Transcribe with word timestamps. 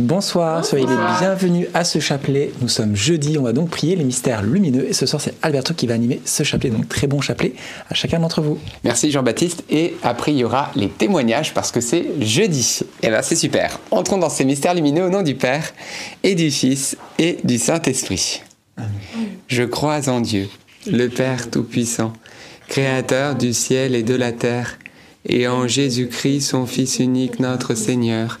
Bonsoir, 0.00 0.64
soyez 0.64 0.86
les 0.86 0.96
bienvenus 1.18 1.68
à 1.74 1.84
ce 1.84 1.98
chapelet. 1.98 2.52
Nous 2.62 2.68
sommes 2.68 2.96
jeudi, 2.96 3.36
on 3.36 3.42
va 3.42 3.52
donc 3.52 3.68
prier 3.68 3.96
les 3.96 4.04
mystères 4.04 4.42
lumineux 4.42 4.88
et 4.88 4.94
ce 4.94 5.04
soir 5.04 5.20
c'est 5.20 5.34
Alberto 5.42 5.74
qui 5.74 5.86
va 5.86 5.92
animer 5.92 6.22
ce 6.24 6.42
chapelet, 6.42 6.70
donc 6.70 6.88
très 6.88 7.06
bon 7.06 7.20
chapelet 7.20 7.52
à 7.90 7.92
chacun 7.92 8.18
d'entre 8.18 8.40
vous. 8.40 8.58
Merci 8.82 9.10
Jean-Baptiste 9.10 9.62
et 9.68 9.96
après 10.02 10.32
il 10.32 10.38
y 10.38 10.44
aura 10.44 10.70
les 10.74 10.88
témoignages 10.88 11.52
parce 11.52 11.70
que 11.70 11.82
c'est 11.82 12.06
jeudi. 12.18 12.80
Et 13.02 13.08
bien 13.08 13.20
c'est 13.20 13.36
super. 13.36 13.78
Entrons 13.90 14.16
dans 14.16 14.30
ces 14.30 14.46
mystères 14.46 14.72
lumineux 14.72 15.04
au 15.04 15.10
nom 15.10 15.20
du 15.20 15.34
Père 15.34 15.70
et 16.22 16.34
du 16.34 16.50
Fils 16.50 16.96
et 17.18 17.36
du 17.44 17.58
Saint-Esprit. 17.58 18.40
Je 19.48 19.64
crois 19.64 20.08
en 20.08 20.22
Dieu, 20.22 20.48
le 20.90 21.08
Père 21.08 21.50
Tout-Puissant, 21.50 22.14
Créateur 22.68 23.34
du 23.34 23.52
ciel 23.52 23.94
et 23.94 24.02
de 24.02 24.14
la 24.14 24.32
terre, 24.32 24.78
et 25.28 25.46
en 25.46 25.68
Jésus-Christ, 25.68 26.40
son 26.40 26.64
Fils 26.64 27.00
unique, 27.00 27.38
notre 27.38 27.74
Seigneur 27.74 28.40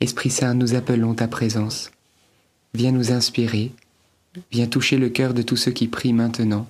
Esprit 0.00 0.30
Saint, 0.30 0.54
nous 0.54 0.74
appelons 0.74 1.14
ta 1.14 1.26
présence. 1.26 1.90
Viens 2.74 2.92
nous 2.92 3.12
inspirer, 3.12 3.72
viens 4.52 4.66
toucher 4.66 4.98
le 4.98 5.08
cœur 5.08 5.32
de 5.32 5.40
tous 5.40 5.56
ceux 5.56 5.70
qui 5.70 5.88
prient 5.88 6.12
maintenant. 6.12 6.66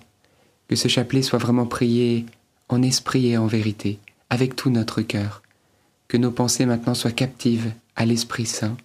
Que 0.69 0.77
ce 0.77 0.87
chapelet 0.87 1.23
soit 1.23 1.41
vraiment 1.41 1.67
prié 1.67 2.25
en 2.69 2.83
esprit 2.83 3.27
et 3.27 3.37
en 3.37 3.47
vérité, 3.47 3.99
avec 4.31 4.55
tout 4.55 4.71
notre 4.71 5.03
cœur. 5.03 5.43
Que 6.07 6.17
nos 6.17 6.31
pensées 6.31 6.67
maintenant 6.67 6.95
soient 6.95 7.11
captives 7.11 7.73
à 7.97 8.07
l'Esprit 8.07 8.47
Saint 8.47 8.77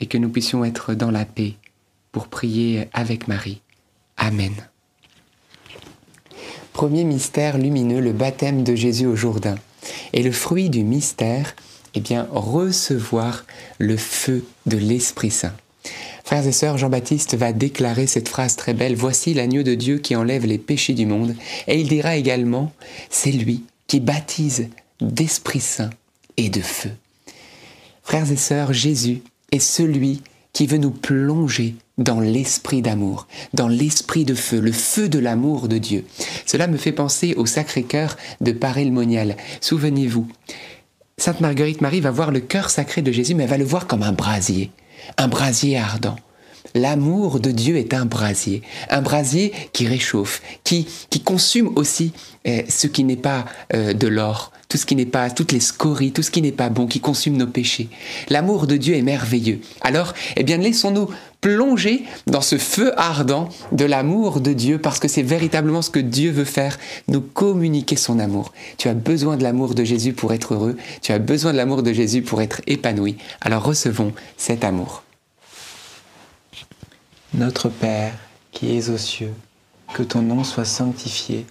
et 0.00 0.06
que 0.06 0.18
nous 0.18 0.28
puissions 0.28 0.64
être 0.64 0.92
dans 0.92 1.10
la 1.10 1.24
paix 1.24 1.54
pour 2.12 2.28
prier 2.28 2.88
avec 2.92 3.26
Marie. 3.26 3.62
Amen. 4.18 4.52
Premier 6.74 7.04
mystère 7.04 7.56
lumineux, 7.56 8.00
le 8.00 8.12
baptême 8.12 8.64
de 8.64 8.74
Jésus 8.74 9.06
au 9.06 9.16
Jourdain. 9.16 9.56
Et 10.12 10.22
le 10.22 10.32
fruit 10.32 10.68
du 10.68 10.84
mystère, 10.84 11.54
eh 11.94 12.00
bien, 12.00 12.28
recevoir 12.30 13.44
le 13.78 13.96
feu 13.96 14.44
de 14.66 14.76
l'Esprit 14.76 15.30
Saint. 15.30 15.54
Frères 16.24 16.46
et 16.46 16.52
sœurs, 16.52 16.78
Jean-Baptiste 16.78 17.34
va 17.36 17.52
déclarer 17.52 18.06
cette 18.06 18.28
phrase 18.28 18.54
très 18.54 18.74
belle, 18.74 18.94
Voici 18.94 19.34
l'agneau 19.34 19.62
de 19.62 19.74
Dieu 19.74 19.98
qui 19.98 20.14
enlève 20.14 20.46
les 20.46 20.58
péchés 20.58 20.94
du 20.94 21.06
monde. 21.06 21.34
Et 21.66 21.80
il 21.80 21.88
dira 21.88 22.16
également, 22.16 22.72
C'est 23.08 23.32
lui 23.32 23.64
qui 23.88 23.98
baptise 23.98 24.68
d'Esprit 25.00 25.60
Saint 25.60 25.90
et 26.36 26.48
de 26.48 26.60
feu. 26.60 26.90
Frères 28.02 28.30
et 28.30 28.36
sœurs, 28.36 28.72
Jésus 28.72 29.22
est 29.50 29.58
celui 29.58 30.22
qui 30.52 30.66
veut 30.66 30.78
nous 30.78 30.90
plonger 30.90 31.74
dans 31.98 32.20
l'esprit 32.20 32.82
d'amour, 32.82 33.26
dans 33.52 33.68
l'esprit 33.68 34.24
de 34.24 34.34
feu, 34.34 34.58
le 34.58 34.72
feu 34.72 35.08
de 35.08 35.18
l'amour 35.18 35.68
de 35.68 35.78
Dieu. 35.78 36.04
Cela 36.46 36.66
me 36.66 36.76
fait 36.76 36.92
penser 36.92 37.34
au 37.34 37.46
Sacré-Cœur 37.46 38.16
de 38.40 38.52
Paray-le-Monial. 38.52 39.36
Souvenez-vous, 39.60 40.26
Sainte 41.20 41.42
Marguerite 41.42 41.82
Marie 41.82 42.00
va 42.00 42.10
voir 42.10 42.30
le 42.30 42.40
cœur 42.40 42.70
sacré 42.70 43.02
de 43.02 43.12
Jésus, 43.12 43.34
mais 43.34 43.44
elle 43.44 43.50
va 43.50 43.58
le 43.58 43.64
voir 43.64 43.86
comme 43.86 44.02
un 44.02 44.12
brasier, 44.12 44.70
un 45.18 45.28
brasier 45.28 45.76
ardent. 45.76 46.16
L'amour 46.74 47.40
de 47.40 47.50
Dieu 47.50 47.76
est 47.76 47.92
un 47.92 48.06
brasier, 48.06 48.62
un 48.88 49.02
brasier 49.02 49.52
qui 49.74 49.86
réchauffe, 49.86 50.40
qui, 50.64 50.88
qui 51.10 51.20
consume 51.20 51.72
aussi 51.76 52.12
eh, 52.46 52.64
ce 52.70 52.86
qui 52.86 53.04
n'est 53.04 53.16
pas 53.16 53.44
euh, 53.74 53.92
de 53.92 54.06
l'or, 54.06 54.50
tout 54.70 54.78
ce 54.78 54.86
qui 54.86 54.96
n'est 54.96 55.04
pas, 55.04 55.28
toutes 55.28 55.52
les 55.52 55.60
scories, 55.60 56.12
tout 56.12 56.22
ce 56.22 56.30
qui 56.30 56.40
n'est 56.40 56.52
pas 56.52 56.70
bon, 56.70 56.86
qui 56.86 57.00
consume 57.00 57.36
nos 57.36 57.46
péchés. 57.46 57.90
L'amour 58.30 58.66
de 58.66 58.78
Dieu 58.78 58.94
est 58.94 59.02
merveilleux. 59.02 59.60
Alors, 59.82 60.14
eh 60.36 60.42
bien, 60.42 60.56
laissons-nous 60.56 61.10
plonger 61.40 62.04
dans 62.26 62.40
ce 62.40 62.58
feu 62.58 62.92
ardent 62.98 63.48
de 63.72 63.84
l'amour 63.84 64.40
de 64.40 64.52
Dieu 64.52 64.78
parce 64.78 64.98
que 64.98 65.08
c'est 65.08 65.22
véritablement 65.22 65.82
ce 65.82 65.90
que 65.90 66.00
Dieu 66.00 66.30
veut 66.30 66.44
faire, 66.44 66.78
nous 67.08 67.20
communiquer 67.20 67.96
son 67.96 68.18
amour. 68.18 68.52
Tu 68.76 68.88
as 68.88 68.94
besoin 68.94 69.36
de 69.36 69.42
l'amour 69.42 69.74
de 69.74 69.84
Jésus 69.84 70.12
pour 70.12 70.32
être 70.32 70.54
heureux, 70.54 70.76
tu 71.02 71.12
as 71.12 71.18
besoin 71.18 71.52
de 71.52 71.56
l'amour 71.56 71.82
de 71.82 71.92
Jésus 71.92 72.22
pour 72.22 72.42
être 72.42 72.60
épanoui. 72.66 73.16
Alors 73.40 73.64
recevons 73.64 74.12
cet 74.36 74.64
amour. 74.64 75.02
Notre 77.32 77.68
Père, 77.68 78.14
qui 78.52 78.76
es 78.76 78.90
aux 78.90 78.98
cieux, 78.98 79.32
que 79.94 80.02
ton 80.02 80.22
nom 80.22 80.44
soit 80.44 80.64
sanctifié, 80.64 81.46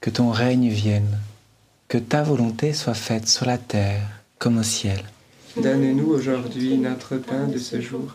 que 0.00 0.10
ton 0.10 0.30
règne 0.30 0.68
vienne, 0.68 1.18
que 1.88 1.98
ta 1.98 2.22
volonté 2.22 2.72
soit 2.72 2.94
faite 2.94 3.28
sur 3.28 3.46
la 3.46 3.58
terre 3.58 4.02
comme 4.38 4.58
au 4.58 4.62
ciel. 4.62 5.02
Donne-nous 5.56 6.08
aujourd'hui 6.08 6.76
notre 6.76 7.16
pain 7.16 7.46
de 7.46 7.58
ce 7.58 7.80
jour. 7.80 8.14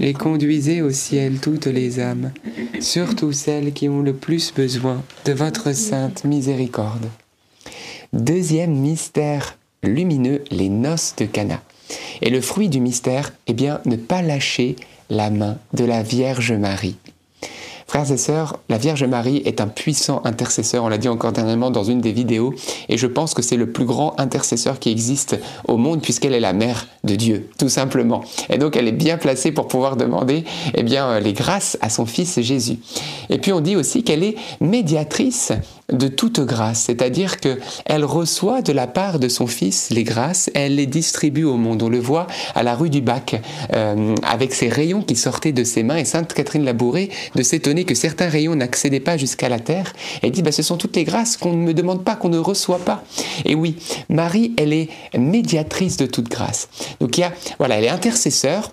et 0.00 0.12
conduisez 0.12 0.82
au 0.82 0.90
ciel 0.90 1.38
toutes 1.40 1.66
les 1.66 2.00
âmes, 2.00 2.32
surtout 2.80 3.32
celles 3.32 3.72
qui 3.72 3.88
ont 3.88 4.02
le 4.02 4.14
plus 4.14 4.52
besoin 4.52 5.02
de 5.24 5.32
votre 5.32 5.72
sainte 5.74 6.24
miséricorde. 6.24 7.08
Deuxième 8.12 8.74
mystère 8.74 9.56
lumineux, 9.82 10.42
les 10.50 10.68
noces 10.68 11.14
de 11.16 11.26
Cana. 11.26 11.62
Et 12.22 12.30
le 12.30 12.40
fruit 12.40 12.68
du 12.68 12.80
mystère, 12.80 13.32
eh 13.46 13.52
bien, 13.52 13.80
ne 13.84 13.96
pas 13.96 14.22
lâcher 14.22 14.76
la 15.10 15.30
main 15.30 15.58
de 15.74 15.84
la 15.84 16.02
Vierge 16.02 16.52
Marie. 16.52 16.96
Frères 17.94 18.10
et 18.10 18.16
sœurs, 18.16 18.58
la 18.68 18.76
Vierge 18.76 19.04
Marie 19.04 19.40
est 19.44 19.60
un 19.60 19.68
puissant 19.68 20.20
intercesseur, 20.24 20.82
on 20.82 20.88
l'a 20.88 20.98
dit 20.98 21.06
encore 21.06 21.30
dernièrement 21.30 21.70
dans 21.70 21.84
une 21.84 22.00
des 22.00 22.10
vidéos, 22.10 22.52
et 22.88 22.96
je 22.96 23.06
pense 23.06 23.34
que 23.34 23.40
c'est 23.40 23.56
le 23.56 23.70
plus 23.70 23.84
grand 23.84 24.18
intercesseur 24.18 24.80
qui 24.80 24.90
existe 24.90 25.38
au 25.68 25.76
monde 25.76 26.02
puisqu'elle 26.02 26.34
est 26.34 26.40
la 26.40 26.54
mère 26.54 26.88
de 27.04 27.14
Dieu, 27.14 27.48
tout 27.56 27.68
simplement. 27.68 28.24
Et 28.50 28.58
donc 28.58 28.74
elle 28.74 28.88
est 28.88 28.92
bien 28.92 29.16
placée 29.16 29.52
pour 29.52 29.68
pouvoir 29.68 29.96
demander 29.96 30.42
eh 30.74 30.82
bien, 30.82 31.20
les 31.20 31.34
grâces 31.34 31.78
à 31.82 31.88
son 31.88 32.04
Fils 32.04 32.40
Jésus. 32.40 32.78
Et 33.30 33.38
puis 33.38 33.52
on 33.52 33.60
dit 33.60 33.76
aussi 33.76 34.02
qu'elle 34.02 34.24
est 34.24 34.34
médiatrice 34.60 35.52
de 35.92 36.08
toute 36.08 36.40
grâce, 36.40 36.84
c'est-à-dire 36.84 37.40
que 37.40 37.58
elle 37.84 38.04
reçoit 38.04 38.62
de 38.62 38.72
la 38.72 38.86
part 38.86 39.18
de 39.18 39.28
son 39.28 39.46
Fils 39.46 39.90
les 39.90 40.04
grâces, 40.04 40.50
elle 40.54 40.76
les 40.76 40.86
distribue 40.86 41.44
au 41.44 41.56
monde. 41.56 41.82
On 41.82 41.88
le 41.88 41.98
voit 41.98 42.26
à 42.54 42.62
la 42.62 42.74
rue 42.74 42.90
du 42.90 43.00
Bac, 43.00 43.40
euh, 43.74 44.14
avec 44.22 44.54
ces 44.54 44.68
rayons 44.68 45.02
qui 45.02 45.16
sortaient 45.16 45.52
de 45.52 45.64
ses 45.64 45.82
mains, 45.82 45.96
et 45.96 46.04
Sainte 46.04 46.32
Catherine 46.32 46.64
Labouré 46.64 47.10
de 47.34 47.42
s'étonner 47.42 47.84
que 47.84 47.94
certains 47.94 48.28
rayons 48.28 48.54
n'accédaient 48.54 49.00
pas 49.00 49.16
jusqu'à 49.16 49.48
la 49.48 49.58
terre. 49.58 49.92
Elle 50.22 50.30
dit, 50.30 50.42
bah, 50.42 50.52
ce 50.52 50.62
sont 50.62 50.76
toutes 50.76 50.96
les 50.96 51.04
grâces 51.04 51.36
qu'on 51.36 51.52
ne 51.52 51.62
me 51.62 51.74
demande 51.74 52.02
pas, 52.02 52.16
qu'on 52.16 52.30
ne 52.30 52.38
reçoit 52.38 52.78
pas. 52.78 53.04
Et 53.44 53.54
oui, 53.54 53.76
Marie, 54.08 54.54
elle 54.56 54.72
est 54.72 54.88
médiatrice 55.16 55.96
de 55.96 56.06
toute 56.06 56.28
grâce. 56.28 56.68
Donc 57.00 57.18
il 57.18 57.22
y 57.22 57.24
a, 57.24 57.32
voilà, 57.58 57.76
elle 57.78 57.84
est 57.84 57.88
intercesseur. 57.88 58.70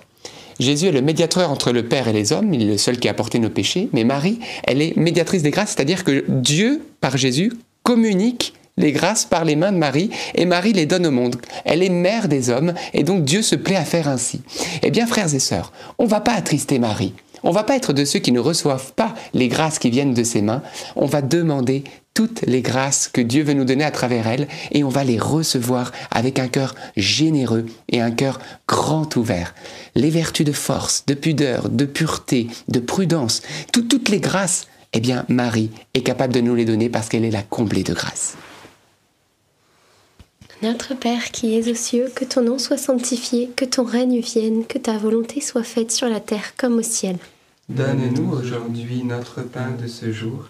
Jésus 0.61 0.87
est 0.87 0.91
le 0.91 1.01
médiateur 1.01 1.49
entre 1.49 1.71
le 1.71 1.87
Père 1.87 2.07
et 2.07 2.13
les 2.13 2.33
hommes, 2.33 2.53
il 2.53 2.61
est 2.61 2.71
le 2.71 2.77
seul 2.77 2.99
qui 2.99 3.09
a 3.09 3.15
porté 3.15 3.39
nos 3.39 3.49
péchés, 3.49 3.89
mais 3.93 4.03
Marie, 4.03 4.39
elle 4.63 4.81
est 4.81 4.95
médiatrice 4.95 5.41
des 5.41 5.49
grâces, 5.49 5.73
c'est-à-dire 5.75 6.03
que 6.03 6.23
Dieu, 6.27 6.81
par 7.01 7.17
Jésus, 7.17 7.51
communique 7.81 8.53
les 8.77 8.91
grâces 8.91 9.25
par 9.25 9.43
les 9.43 9.55
mains 9.55 9.71
de 9.71 9.77
Marie, 9.77 10.11
et 10.35 10.45
Marie 10.45 10.73
les 10.73 10.85
donne 10.85 11.07
au 11.07 11.11
monde. 11.11 11.37
Elle 11.65 11.81
est 11.81 11.89
mère 11.89 12.27
des 12.27 12.51
hommes, 12.51 12.73
et 12.93 13.03
donc 13.03 13.25
Dieu 13.25 13.41
se 13.41 13.55
plaît 13.55 13.75
à 13.75 13.85
faire 13.85 14.07
ainsi. 14.07 14.41
Eh 14.83 14.91
bien, 14.91 15.07
frères 15.07 15.33
et 15.33 15.39
sœurs, 15.39 15.73
on 15.97 16.03
ne 16.03 16.09
va 16.09 16.21
pas 16.21 16.33
attrister 16.33 16.77
Marie. 16.77 17.13
On 17.43 17.51
va 17.51 17.63
pas 17.63 17.75
être 17.75 17.91
de 17.91 18.05
ceux 18.05 18.19
qui 18.19 18.31
ne 18.31 18.39
reçoivent 18.39 18.93
pas 18.93 19.15
les 19.33 19.47
grâces 19.47 19.79
qui 19.79 19.89
viennent 19.89 20.13
de 20.13 20.23
ses 20.23 20.43
mains. 20.43 20.61
On 20.95 21.07
va 21.07 21.23
demander 21.23 21.83
toutes 22.13 22.41
les 22.41 22.61
grâces 22.61 23.07
que 23.07 23.21
Dieu 23.21 23.43
veut 23.43 23.53
nous 23.53 23.65
donner 23.65 23.83
à 23.83 23.91
travers 23.91 24.27
elle 24.27 24.47
et 24.71 24.83
on 24.83 24.89
va 24.89 25.03
les 25.03 25.19
recevoir 25.19 25.91
avec 26.11 26.39
un 26.39 26.47
cœur 26.47 26.75
généreux 26.97 27.65
et 27.89 28.01
un 28.01 28.11
cœur 28.11 28.39
grand 28.67 29.15
ouvert. 29.15 29.53
Les 29.95 30.09
vertus 30.09 30.45
de 30.45 30.51
force, 30.51 31.05
de 31.05 31.13
pudeur, 31.13 31.69
de 31.69 31.85
pureté, 31.85 32.47
de 32.67 32.79
prudence, 32.79 33.41
toutes 33.71 34.09
les 34.09 34.19
grâces, 34.19 34.67
eh 34.93 34.99
bien 34.99 35.25
Marie 35.29 35.71
est 35.93 36.01
capable 36.01 36.33
de 36.33 36.41
nous 36.41 36.55
les 36.55 36.65
donner 36.65 36.89
parce 36.89 37.07
qu'elle 37.07 37.25
est 37.25 37.31
la 37.31 37.43
comblée 37.43 37.83
de 37.83 37.93
grâce. 37.93 38.35
Notre 40.61 40.93
Père 40.93 41.31
qui 41.31 41.57
es 41.57 41.71
aux 41.71 41.75
cieux, 41.75 42.11
que 42.13 42.23
ton 42.23 42.43
nom 42.43 42.59
soit 42.59 42.77
sanctifié, 42.77 43.49
que 43.55 43.65
ton 43.65 43.83
règne 43.83 44.19
vienne, 44.19 44.65
que 44.65 44.77
ta 44.77 44.97
volonté 44.97 45.41
soit 45.41 45.63
faite 45.63 45.91
sur 45.91 46.07
la 46.07 46.19
terre 46.19 46.55
comme 46.55 46.77
au 46.77 46.83
ciel. 46.83 47.17
Donne-nous 47.69 48.31
aujourd'hui 48.31 49.03
notre 49.03 49.41
pain 49.41 49.71
de 49.81 49.87
ce 49.87 50.11
jour 50.11 50.49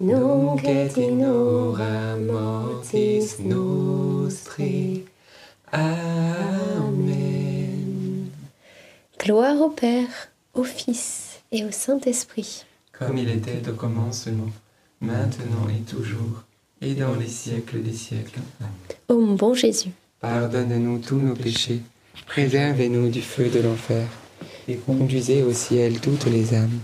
nunc 0.00 0.64
et 0.64 0.96
in 0.98 1.22
hora 1.22 2.16
mortis 2.16 3.38
nostri. 3.40 5.04
Amen. 5.72 7.16
Gloire 9.18 9.60
au 9.60 9.70
Père, 9.70 10.30
au 10.54 10.62
Fils 10.64 11.40
et 11.50 11.64
au 11.64 11.70
Saint-Esprit. 11.70 12.64
Comme 12.92 13.18
il 13.18 13.28
était 13.30 13.68
au 13.68 13.72
commencement, 13.74 14.50
maintenant 15.00 15.68
et 15.68 15.82
toujours, 15.82 16.44
et 16.80 16.94
dans 16.94 17.14
les 17.14 17.28
siècles 17.28 17.82
des 17.82 17.92
siècles. 17.92 18.40
Amen. 18.60 18.70
Ô 19.08 19.20
mon 19.20 19.34
bon 19.34 19.54
Jésus, 19.54 19.90
Pardonne-nous 20.20 20.98
tous 20.98 21.18
nos 21.18 21.34
péchés, 21.34 21.80
préservez-nous 22.26 23.08
du 23.10 23.22
feu 23.22 23.48
de 23.48 23.60
l'enfer, 23.60 24.06
et 24.68 24.76
conduisez 24.76 25.42
au 25.42 25.52
ciel 25.52 26.00
toutes 26.00 26.26
les 26.26 26.54
âmes, 26.54 26.80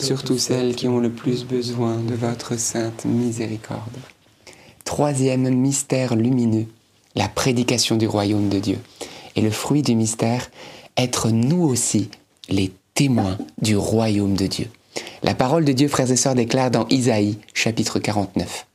surtout 0.00 0.38
celles 0.38 0.74
qui 0.74 0.88
ont 0.88 0.98
le 0.98 1.10
plus 1.10 1.44
besoin 1.44 1.96
de 1.96 2.14
votre 2.14 2.58
sainte 2.58 3.04
miséricorde. 3.04 3.98
Troisième 4.84 5.48
mystère 5.50 6.16
lumineux, 6.16 6.66
la 7.14 7.28
prédication 7.28 7.96
du 7.96 8.06
royaume 8.06 8.48
de 8.48 8.58
Dieu. 8.58 8.78
Et 9.36 9.40
le 9.40 9.50
fruit 9.50 9.82
du 9.82 9.94
mystère, 9.94 10.50
être 10.96 11.30
nous 11.30 11.62
aussi 11.62 12.08
les 12.48 12.72
témoins 12.94 13.38
du 13.60 13.76
royaume 13.76 14.34
de 14.34 14.46
Dieu. 14.46 14.70
La 15.22 15.34
parole 15.34 15.64
de 15.64 15.72
Dieu, 15.72 15.88
frères 15.88 16.10
et 16.10 16.16
sœurs, 16.16 16.34
déclare 16.34 16.70
dans 16.70 16.88
Isaïe, 16.88 17.38
chapitre 17.54 17.98
49. 17.98 18.66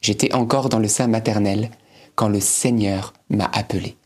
J'étais 0.00 0.32
encore 0.34 0.68
dans 0.68 0.78
le 0.78 0.88
sein 0.88 1.08
maternel 1.08 1.70
quand 2.14 2.28
le 2.28 2.40
Seigneur 2.40 3.14
m'a 3.30 3.50
appelé. 3.52 3.96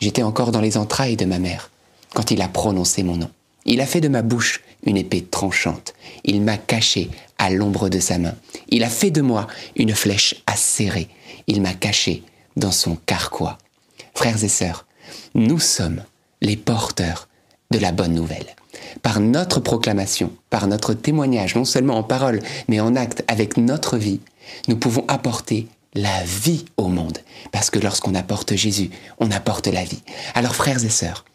J'étais 0.00 0.22
encore 0.22 0.52
dans 0.52 0.60
les 0.60 0.76
entrailles 0.76 1.16
de 1.16 1.24
ma 1.24 1.38
mère 1.38 1.70
quand 2.14 2.30
il 2.30 2.40
a 2.40 2.48
prononcé 2.48 3.02
mon 3.02 3.16
nom. 3.16 3.30
Il 3.68 3.82
a 3.82 3.86
fait 3.86 4.00
de 4.00 4.08
ma 4.08 4.22
bouche 4.22 4.62
une 4.86 4.96
épée 4.96 5.22
tranchante. 5.22 5.92
Il 6.24 6.40
m'a 6.40 6.56
caché 6.56 7.10
à 7.36 7.50
l'ombre 7.50 7.90
de 7.90 8.00
sa 8.00 8.16
main. 8.16 8.34
Il 8.70 8.82
a 8.82 8.88
fait 8.88 9.10
de 9.10 9.20
moi 9.20 9.46
une 9.76 9.94
flèche 9.94 10.36
acérée. 10.46 11.08
Il 11.46 11.60
m'a 11.60 11.74
caché 11.74 12.22
dans 12.56 12.72
son 12.72 12.96
carquois. 13.04 13.58
Frères 14.14 14.42
et 14.42 14.48
sœurs, 14.48 14.86
nous 15.34 15.58
sommes 15.58 16.02
les 16.40 16.56
porteurs 16.56 17.28
de 17.70 17.78
la 17.78 17.92
bonne 17.92 18.14
nouvelle. 18.14 18.56
Par 19.02 19.20
notre 19.20 19.60
proclamation, 19.60 20.32
par 20.48 20.66
notre 20.66 20.94
témoignage, 20.94 21.54
non 21.54 21.66
seulement 21.66 21.98
en 21.98 22.02
parole, 22.02 22.40
mais 22.68 22.80
en 22.80 22.96
acte, 22.96 23.22
avec 23.28 23.58
notre 23.58 23.98
vie, 23.98 24.20
nous 24.66 24.76
pouvons 24.76 25.04
apporter 25.08 25.68
la 25.94 26.24
vie 26.24 26.64
au 26.78 26.88
monde. 26.88 27.18
Parce 27.52 27.68
que 27.68 27.78
lorsqu'on 27.78 28.14
apporte 28.14 28.56
Jésus, 28.56 28.88
on 29.18 29.30
apporte 29.30 29.66
la 29.66 29.84
vie. 29.84 30.02
Alors 30.34 30.54
frères 30.54 30.82
et 30.82 30.88
sœurs, 30.88 31.26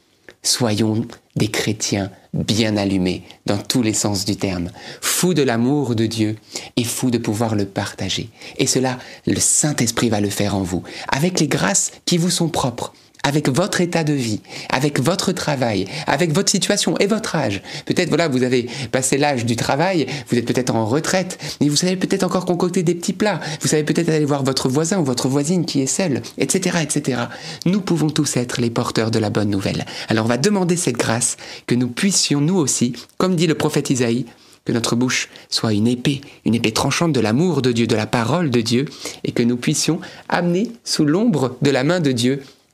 soyons 0.44 1.06
des 1.36 1.48
chrétiens 1.48 2.12
bien 2.34 2.78
allumés 2.78 3.24
dans 3.46 3.58
tous 3.58 3.82
les 3.82 3.94
sens 3.94 4.26
du 4.26 4.36
terme, 4.36 4.70
fous 5.02 5.34
de 5.34 5.42
l'amour 5.42 5.96
de 5.96 6.06
Dieu 6.06 6.36
et 6.78 6.84
fous 6.84 7.12
de 7.12 7.18
pouvoir 7.18 7.56
le 7.56 7.66
partager. 7.66 8.30
Et 8.58 8.68
cela, 8.68 9.00
le 9.26 9.40
Saint-Esprit 9.40 10.10
va 10.10 10.22
le 10.22 10.30
faire 10.30 10.56
en 10.56 10.64
vous, 10.64 10.84
avec 11.08 11.40
les 11.40 11.48
grâces 11.48 11.92
qui 12.06 12.18
vous 12.18 12.30
sont 12.30 12.50
propres 12.50 12.94
avec 13.24 13.50
votre 13.50 13.82
état 13.82 14.04
de 14.04 14.14
vie, 14.14 14.42
avec 14.70 15.00
votre 15.00 15.32
travail, 15.32 15.88
avec 16.08 16.34
votre 16.34 16.52
situation 16.52 16.98
et 16.98 17.08
votre 17.08 17.36
âge. 17.36 17.62
Peut-être, 17.86 18.10
voilà, 18.10 18.28
vous 18.28 18.44
avez 18.44 18.68
passé 18.92 19.18
l'âge 19.18 19.46
du 19.46 19.56
travail, 19.56 20.06
vous 20.30 20.38
êtes 20.38 20.46
peut-être 20.46 20.76
en 20.76 20.86
retraite, 20.86 21.40
mais 21.62 21.70
vous 21.70 21.76
savez 21.76 21.96
peut-être 21.96 22.24
encore 22.24 22.46
concocter 22.46 22.84
des 22.84 22.96
petits 22.96 23.14
plats, 23.14 23.40
vous 23.62 23.68
savez 23.68 23.84
peut-être 23.84 24.10
aller 24.10 24.26
voir 24.26 24.44
votre 24.44 24.68
voisin 24.68 25.00
ou 25.00 25.06
votre 25.06 25.30
voisine 25.30 25.66
qui 25.66 25.82
est 25.82 25.88
seule, 25.88 26.22
etc., 26.38 26.80
etc. 26.84 27.22
Nous 27.66 27.82
pouvons 27.82 28.10
tous 28.10 28.36
être 28.38 28.60
les 28.60 28.70
porteurs 28.70 29.10
de 29.10 29.20
la 29.20 29.30
bonne 29.30 29.50
nouvelle. 29.50 29.86
Alors 30.10 30.26
on 30.26 30.30
va 30.30 30.38
demander 30.38 30.76
cette 30.76 30.98
grâce 30.98 31.38
que 31.66 31.76
nous 31.76 31.88
puissions, 31.88 32.42
nous 32.42 32.58
aussi, 32.58 32.94
comme 33.18 33.36
dit 33.36 33.48
le 33.48 33.56
prophète 33.56 33.90
Isaïe, 33.90 34.26
que 34.66 34.72
notre 34.72 34.96
bouche 34.96 35.30
soit 35.50 35.74
une 35.74 35.88
épée, 35.88 36.22
une 36.46 36.56
épée 36.56 36.72
tranchante 36.72 37.14
de 37.14 37.20
l'amour 37.20 37.62
de 37.62 37.72
Dieu, 37.72 37.88
de 37.88 37.96
la 37.96 38.08
parole 38.08 38.50
de 38.50 38.62
Dieu, 38.62 38.86
et 39.24 39.32
que 39.32 39.44
nous 39.44 39.58
puissions 39.58 40.00
amener 40.30 40.72
sous 40.84 41.06
l'ombre 41.06 41.58
de 41.62 41.70
la 41.70 41.84
main 41.84 42.00
de 42.00 42.12
Dieu 42.12 42.42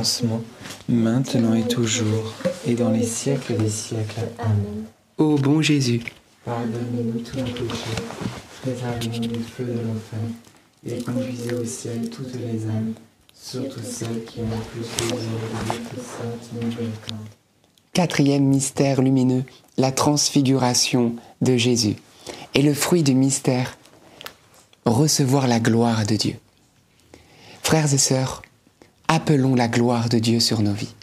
Commencement, 0.00 0.40
maintenant 0.88 1.54
et 1.54 1.68
toujours, 1.68 2.32
et 2.66 2.74
dans 2.74 2.90
les 2.90 3.04
siècles 3.04 3.56
des 3.58 3.68
siècles. 3.68 4.28
Amen. 4.38 4.84
Ô 5.18 5.36
bon 5.36 5.60
Jésus, 5.60 6.00
pardonnez-nous 6.44 7.20
tous 7.20 7.36
nos 7.36 7.44
péchés, 7.44 8.02
préservez-nous 8.62 9.26
du 9.26 9.42
feu 9.42 9.64
de 9.64 9.72
l'enfer, 9.72 10.20
et 10.86 11.02
conduisez 11.02 11.52
au 11.52 11.64
ciel 11.66 12.08
toutes 12.08 12.34
les 12.34 12.64
âmes, 12.64 12.94
surtout 13.34 13.80
celles 13.82 14.24
qui 14.24 14.40
ont 14.40 14.44
le 14.44 14.82
plus 14.82 14.88
besoin 15.02 15.18
de 15.18 15.66
votre 15.66 16.02
sainte 16.02 16.64
miséricorde. 16.64 17.28
Quatrième 17.92 18.44
mystère 18.44 19.02
lumineux, 19.02 19.44
la 19.76 19.92
transfiguration 19.92 21.14
de 21.42 21.56
Jésus. 21.58 21.96
Et 22.54 22.62
le 22.62 22.72
fruit 22.72 23.02
du 23.02 23.14
mystère, 23.14 23.76
recevoir 24.86 25.46
la 25.46 25.60
gloire 25.60 26.06
de 26.06 26.16
Dieu. 26.16 26.36
Frères 27.62 27.92
et 27.92 27.98
sœurs, 27.98 28.42
appelons 29.10 29.56
la 29.56 29.66
gloire 29.66 30.08
de 30.08 30.20
Dieu 30.20 30.38
sur 30.38 30.62
nos 30.62 30.72
vies. 30.72 30.94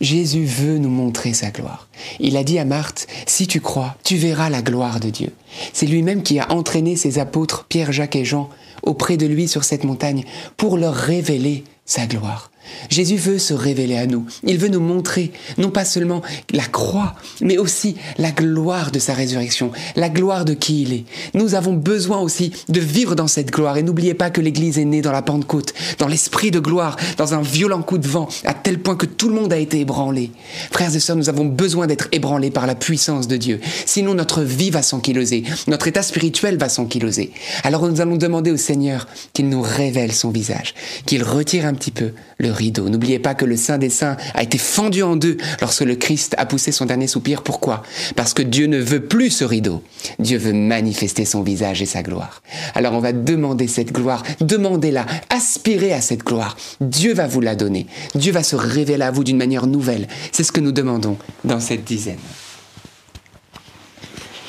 Jésus 0.00 0.44
veut 0.44 0.78
nous 0.78 0.90
montrer 0.90 1.32
sa 1.32 1.50
gloire. 1.50 1.88
Il 2.18 2.36
a 2.36 2.42
dit 2.42 2.58
à 2.58 2.64
Marthe, 2.64 3.06
si 3.24 3.46
tu 3.46 3.60
crois, 3.60 3.96
tu 4.02 4.16
verras 4.16 4.50
la 4.50 4.62
gloire 4.62 4.98
de 4.98 5.10
Dieu. 5.10 5.32
C'est 5.72 5.86
lui-même 5.86 6.24
qui 6.24 6.40
a 6.40 6.50
entraîné 6.52 6.96
ses 6.96 7.20
apôtres, 7.20 7.64
Pierre, 7.68 7.92
Jacques 7.92 8.16
et 8.16 8.24
Jean, 8.24 8.50
auprès 8.82 9.16
de 9.16 9.26
lui 9.26 9.46
sur 9.46 9.62
cette 9.62 9.84
montagne 9.84 10.24
pour 10.56 10.76
leur 10.76 10.94
révéler 10.94 11.62
sa 11.84 12.06
gloire. 12.06 12.50
Jésus 12.90 13.16
veut 13.16 13.38
se 13.38 13.54
révéler 13.54 13.96
à 13.96 14.06
nous. 14.06 14.26
Il 14.44 14.58
veut 14.58 14.68
nous 14.68 14.80
montrer 14.80 15.32
non 15.58 15.70
pas 15.70 15.84
seulement 15.84 16.22
la 16.52 16.64
croix, 16.64 17.14
mais 17.40 17.58
aussi 17.58 17.96
la 18.18 18.30
gloire 18.30 18.90
de 18.90 18.98
sa 18.98 19.14
résurrection, 19.14 19.70
la 19.96 20.08
gloire 20.08 20.44
de 20.44 20.54
qui 20.54 20.82
il 20.82 20.92
est. 20.92 21.04
Nous 21.34 21.54
avons 21.54 21.72
besoin 21.72 22.18
aussi 22.18 22.52
de 22.68 22.80
vivre 22.80 23.14
dans 23.14 23.28
cette 23.28 23.50
gloire. 23.50 23.76
Et 23.76 23.82
n'oubliez 23.82 24.14
pas 24.14 24.30
que 24.30 24.40
l'Église 24.40 24.78
est 24.78 24.84
née 24.84 25.02
dans 25.02 25.12
la 25.12 25.22
Pentecôte, 25.22 25.74
dans 25.98 26.08
l'esprit 26.08 26.50
de 26.50 26.60
gloire, 26.60 26.96
dans 27.16 27.34
un 27.34 27.42
violent 27.42 27.82
coup 27.82 27.98
de 27.98 28.08
vent, 28.08 28.28
à 28.44 28.54
tel 28.54 28.78
point 28.78 28.96
que 28.96 29.06
tout 29.06 29.28
le 29.28 29.34
monde 29.34 29.52
a 29.52 29.58
été 29.58 29.80
ébranlé. 29.80 30.30
Frères 30.70 30.94
et 30.94 31.00
sœurs, 31.00 31.16
nous 31.16 31.28
avons 31.28 31.44
besoin 31.44 31.86
d'être 31.86 32.08
ébranlés 32.12 32.50
par 32.50 32.66
la 32.66 32.74
puissance 32.74 33.28
de 33.28 33.36
Dieu. 33.36 33.60
Sinon, 33.84 34.14
notre 34.14 34.42
vie 34.42 34.70
va 34.70 34.82
s'enquiloser, 34.82 35.44
notre 35.66 35.88
état 35.88 36.02
spirituel 36.02 36.56
va 36.58 36.68
s'enquiloser. 36.68 37.32
Alors 37.64 37.86
nous 37.88 38.00
allons 38.00 38.16
demander 38.16 38.50
au 38.50 38.56
Seigneur 38.56 39.06
qu'il 39.32 39.48
nous 39.48 39.62
révèle 39.62 40.12
son 40.12 40.30
visage, 40.30 40.74
qu'il 41.04 41.22
retire 41.22 41.66
un 41.66 41.74
petit 41.74 41.90
peu 41.90 42.12
le 42.38 42.50
rideau. 42.50 42.88
N'oubliez 42.88 43.18
pas 43.18 43.34
que 43.34 43.44
le 43.44 43.56
Saint 43.56 43.78
des 43.78 43.90
Saints 43.90 44.16
a 44.34 44.42
été 44.42 44.58
fendu 44.58 45.02
en 45.02 45.16
deux 45.16 45.38
lorsque 45.60 45.82
le 45.82 45.96
Christ 45.96 46.34
a 46.38 46.46
poussé 46.46 46.70
son 46.72 46.84
dernier 46.84 47.06
soupir. 47.06 47.42
Pourquoi? 47.42 47.82
Parce 48.14 48.34
que 48.34 48.42
Dieu 48.42 48.66
ne 48.66 48.78
veut 48.78 49.04
plus 49.04 49.30
ce 49.30 49.44
rideau. 49.44 49.82
Dieu 50.18 50.38
veut 50.38 50.52
manifester 50.52 51.24
son 51.24 51.42
visage 51.42 51.80
et 51.80 51.86
sa 51.86 52.02
gloire. 52.02 52.42
Alors 52.74 52.92
on 52.92 53.00
va 53.00 53.12
demander 53.12 53.68
cette 53.68 53.92
gloire, 53.92 54.22
demandez-la, 54.40 55.06
aspirez 55.30 55.92
à 55.92 56.00
cette 56.00 56.24
gloire. 56.24 56.56
Dieu 56.80 57.14
va 57.14 57.26
vous 57.26 57.40
la 57.40 57.56
donner. 57.56 57.86
Dieu 58.14 58.32
va 58.32 58.42
se 58.42 58.56
révéler 58.56 59.04
à 59.04 59.10
vous 59.10 59.24
d'une 59.24 59.38
manière 59.38 59.66
nouvelle. 59.66 60.06
C'est 60.32 60.44
ce 60.44 60.52
que 60.52 60.60
nous 60.60 60.72
demandons 60.72 61.16
dans 61.44 61.60
cette 61.60 61.84
dizaine. 61.84 62.18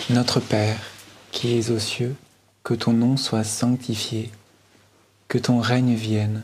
Notre 0.10 0.40
Père, 0.40 0.80
qui 1.32 1.58
es 1.58 1.70
aux 1.70 1.80
cieux, 1.80 2.16
que 2.64 2.74
ton 2.74 2.94
nom 2.94 3.18
soit 3.18 3.44
sanctifié, 3.44 4.30
que 5.28 5.38
ton 5.38 5.60
règne 5.60 5.96
vienne 5.96 6.44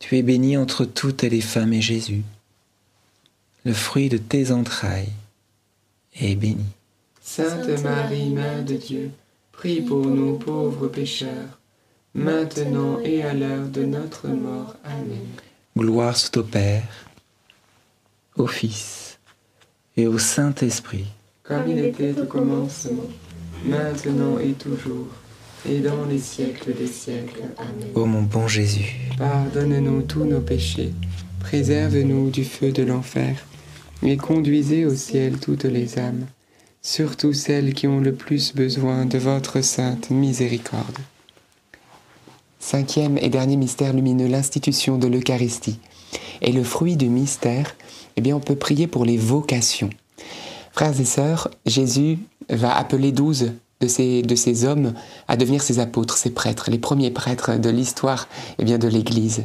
Tu 0.00 0.16
es 0.16 0.22
bénie 0.22 0.56
entre 0.56 0.84
toutes 0.84 1.22
les 1.22 1.42
femmes 1.42 1.74
et 1.74 1.82
Jésus, 1.82 2.22
le 3.64 3.74
fruit 3.74 4.08
de 4.08 4.16
tes 4.16 4.50
entrailles, 4.50 5.12
est 6.14 6.34
béni. 6.34 6.64
Sainte 7.20 7.68
Marie, 7.84 8.30
Mère 8.30 8.64
de 8.64 8.74
Dieu, 8.74 9.10
prie 9.52 9.82
pour 9.82 10.04
nous 10.06 10.38
pauvres 10.38 10.88
pécheurs, 10.88 11.60
maintenant 12.14 12.98
et 13.00 13.22
à 13.22 13.34
l'heure 13.34 13.68
de 13.68 13.84
notre 13.84 14.26
mort. 14.28 14.74
Amen. 14.84 15.26
Gloire 15.76 16.16
soit 16.16 16.38
au 16.38 16.42
Père, 16.42 17.06
au 18.36 18.46
Fils 18.46 19.18
et 19.96 20.06
au 20.06 20.18
Saint-Esprit. 20.18 21.06
Comme 21.42 21.68
il 21.68 21.78
était 21.78 22.18
au 22.18 22.24
commencement, 22.24 23.08
maintenant 23.64 24.38
et 24.38 24.52
toujours, 24.54 25.08
et 25.68 25.80
dans 25.80 26.04
les 26.06 26.18
siècles 26.18 26.74
des 26.74 26.86
siècles. 26.86 27.42
Amen. 27.58 27.88
Ô 27.94 28.06
mon 28.06 28.22
bon 28.22 28.48
Jésus, 28.48 28.96
Pardonne-nous 29.18 30.02
tous 30.02 30.24
nos 30.24 30.40
péchés, 30.40 30.92
préserve-nous 31.40 32.30
du 32.30 32.44
feu 32.44 32.72
de 32.72 32.82
l'enfer, 32.82 33.46
et 34.02 34.16
conduisez 34.16 34.86
au 34.86 34.94
ciel 34.94 35.38
toutes 35.38 35.64
les 35.64 35.98
âmes, 35.98 36.26
surtout 36.82 37.32
celles 37.32 37.74
qui 37.74 37.86
ont 37.86 38.00
le 38.00 38.14
plus 38.14 38.54
besoin 38.54 39.04
de 39.04 39.18
votre 39.18 39.60
sainte 39.60 40.10
miséricorde. 40.10 40.98
Cinquième 42.58 43.18
et 43.18 43.30
dernier 43.30 43.56
mystère 43.56 43.92
lumineux, 43.92 44.28
l'institution 44.28 44.98
de 44.98 45.06
l'Eucharistie. 45.06 45.78
Et 46.42 46.52
le 46.52 46.62
fruit 46.62 46.96
du 46.96 47.08
mystère, 47.08 47.74
eh 48.16 48.20
bien, 48.20 48.36
on 48.36 48.40
peut 48.40 48.56
prier 48.56 48.86
pour 48.86 49.04
les 49.04 49.16
vocations. 49.16 49.90
Frères 50.72 50.98
et 51.00 51.04
sœurs, 51.04 51.50
Jésus 51.66 52.18
va 52.48 52.76
appeler 52.76 53.12
douze 53.12 53.52
de 53.80 53.88
ces, 53.88 54.22
de 54.22 54.34
ces 54.34 54.64
hommes 54.64 54.94
à 55.28 55.36
devenir 55.36 55.62
ses 55.62 55.78
apôtres, 55.78 56.16
ses 56.16 56.30
prêtres, 56.30 56.70
les 56.70 56.78
premiers 56.78 57.10
prêtres 57.10 57.56
de 57.58 57.70
l'histoire 57.70 58.28
eh 58.58 58.64
bien, 58.64 58.78
de 58.78 58.88
l'Église. 58.88 59.42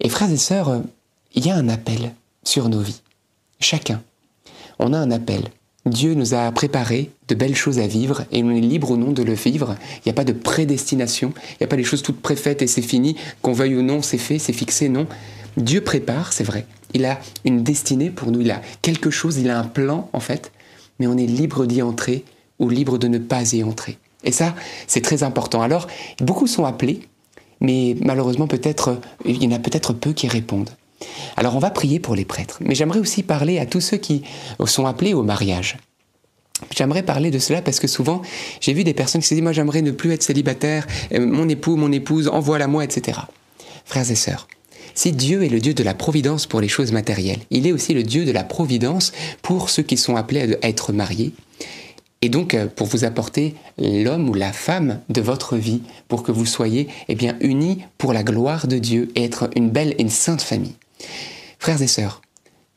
Et 0.00 0.08
frères 0.08 0.30
et 0.30 0.36
sœurs, 0.36 0.82
il 1.34 1.46
y 1.46 1.50
a 1.50 1.56
un 1.56 1.68
appel 1.68 2.12
sur 2.44 2.68
nos 2.68 2.80
vies. 2.80 3.00
Chacun. 3.60 4.02
On 4.78 4.92
a 4.92 4.98
un 4.98 5.10
appel. 5.10 5.44
Dieu 5.86 6.14
nous 6.14 6.32
a 6.32 6.50
préparé 6.50 7.10
de 7.28 7.34
belles 7.34 7.54
choses 7.54 7.78
à 7.78 7.86
vivre 7.86 8.24
et 8.32 8.42
on 8.42 8.50
est 8.50 8.60
libre 8.60 8.92
ou 8.92 8.96
non 8.96 9.12
de 9.12 9.22
le 9.22 9.34
vivre. 9.34 9.76
Il 9.96 10.02
n'y 10.06 10.10
a 10.10 10.14
pas 10.14 10.24
de 10.24 10.32
prédestination, 10.32 11.32
il 11.52 11.56
n'y 11.60 11.64
a 11.64 11.68
pas 11.68 11.76
des 11.76 11.84
choses 11.84 12.02
toutes 12.02 12.22
préfaites 12.22 12.62
et 12.62 12.66
c'est 12.66 12.82
fini, 12.82 13.16
qu'on 13.42 13.52
veuille 13.52 13.76
ou 13.76 13.82
non, 13.82 14.00
c'est 14.00 14.18
fait, 14.18 14.38
c'est 14.38 14.54
fixé, 14.54 14.88
non. 14.88 15.06
Dieu 15.58 15.82
prépare, 15.82 16.32
c'est 16.32 16.44
vrai. 16.44 16.66
Il 16.94 17.04
a 17.04 17.20
une 17.44 17.62
destinée 17.62 18.10
pour 18.10 18.30
nous, 18.30 18.40
il 18.40 18.50
a 18.50 18.62
quelque 18.80 19.10
chose, 19.10 19.36
il 19.36 19.50
a 19.50 19.58
un 19.58 19.64
plan 19.64 20.08
en 20.12 20.20
fait, 20.20 20.52
mais 20.98 21.06
on 21.06 21.18
est 21.18 21.26
libre 21.26 21.66
d'y 21.66 21.82
entrer 21.82 22.24
ou 22.58 22.68
libre 22.68 22.98
de 22.98 23.08
ne 23.08 23.18
pas 23.18 23.52
y 23.52 23.62
entrer. 23.62 23.98
Et 24.24 24.32
ça, 24.32 24.54
c'est 24.86 25.02
très 25.02 25.22
important. 25.22 25.62
Alors, 25.62 25.86
beaucoup 26.20 26.46
sont 26.46 26.64
appelés, 26.64 27.00
mais 27.60 27.96
malheureusement, 28.00 28.46
peut-être, 28.46 29.00
il 29.24 29.42
y 29.42 29.46
en 29.46 29.52
a 29.52 29.58
peut-être 29.58 29.92
peu 29.92 30.12
qui 30.12 30.28
répondent. 30.28 30.70
Alors, 31.36 31.56
on 31.56 31.58
va 31.58 31.70
prier 31.70 32.00
pour 32.00 32.14
les 32.14 32.24
prêtres, 32.24 32.58
mais 32.60 32.74
j'aimerais 32.74 33.00
aussi 33.00 33.22
parler 33.22 33.58
à 33.58 33.66
tous 33.66 33.80
ceux 33.80 33.96
qui 33.96 34.22
sont 34.64 34.86
appelés 34.86 35.14
au 35.14 35.22
mariage. 35.22 35.76
J'aimerais 36.74 37.02
parler 37.02 37.30
de 37.30 37.38
cela 37.38 37.62
parce 37.62 37.80
que 37.80 37.88
souvent, 37.88 38.22
j'ai 38.60 38.72
vu 38.72 38.84
des 38.84 38.94
personnes 38.94 39.20
qui 39.20 39.26
se 39.26 39.34
disent, 39.34 39.42
moi 39.42 39.52
j'aimerais 39.52 39.82
ne 39.82 39.90
plus 39.90 40.12
être 40.12 40.22
célibataire, 40.22 40.86
euh, 41.12 41.24
mon 41.24 41.48
époux, 41.48 41.76
mon 41.76 41.92
épouse, 41.92 42.28
envoie-la 42.28 42.68
moi, 42.68 42.84
etc. 42.84 43.18
Frères 43.84 44.10
et 44.10 44.14
sœurs, 44.14 44.48
si 44.94 45.12
Dieu 45.12 45.42
est 45.42 45.48
le 45.48 45.58
Dieu 45.58 45.74
de 45.74 45.82
la 45.82 45.94
providence 45.94 46.46
pour 46.46 46.60
les 46.60 46.68
choses 46.68 46.92
matérielles, 46.92 47.40
il 47.50 47.66
est 47.66 47.72
aussi 47.72 47.92
le 47.92 48.04
Dieu 48.04 48.24
de 48.24 48.30
la 48.30 48.44
providence 48.44 49.12
pour 49.42 49.68
ceux 49.68 49.82
qui 49.82 49.96
sont 49.96 50.16
appelés 50.16 50.56
à 50.62 50.68
être 50.68 50.92
mariés, 50.92 51.32
et 52.24 52.30
donc 52.30 52.54
euh, 52.54 52.66
pour 52.74 52.86
vous 52.86 53.04
apporter 53.04 53.54
l'homme 53.78 54.30
ou 54.30 54.34
la 54.34 54.54
femme 54.54 55.00
de 55.10 55.20
votre 55.20 55.56
vie, 55.56 55.82
pour 56.08 56.22
que 56.22 56.32
vous 56.32 56.46
soyez 56.46 56.88
eh 57.08 57.14
bien 57.14 57.36
unis 57.40 57.84
pour 57.98 58.14
la 58.14 58.22
gloire 58.22 58.66
de 58.66 58.78
Dieu 58.78 59.10
et 59.14 59.24
être 59.24 59.50
une 59.56 59.68
belle 59.68 59.94
et 59.98 60.02
une 60.02 60.08
sainte 60.08 60.40
famille. 60.40 60.74
Frères 61.58 61.82
et 61.82 61.86
sœurs, 61.86 62.22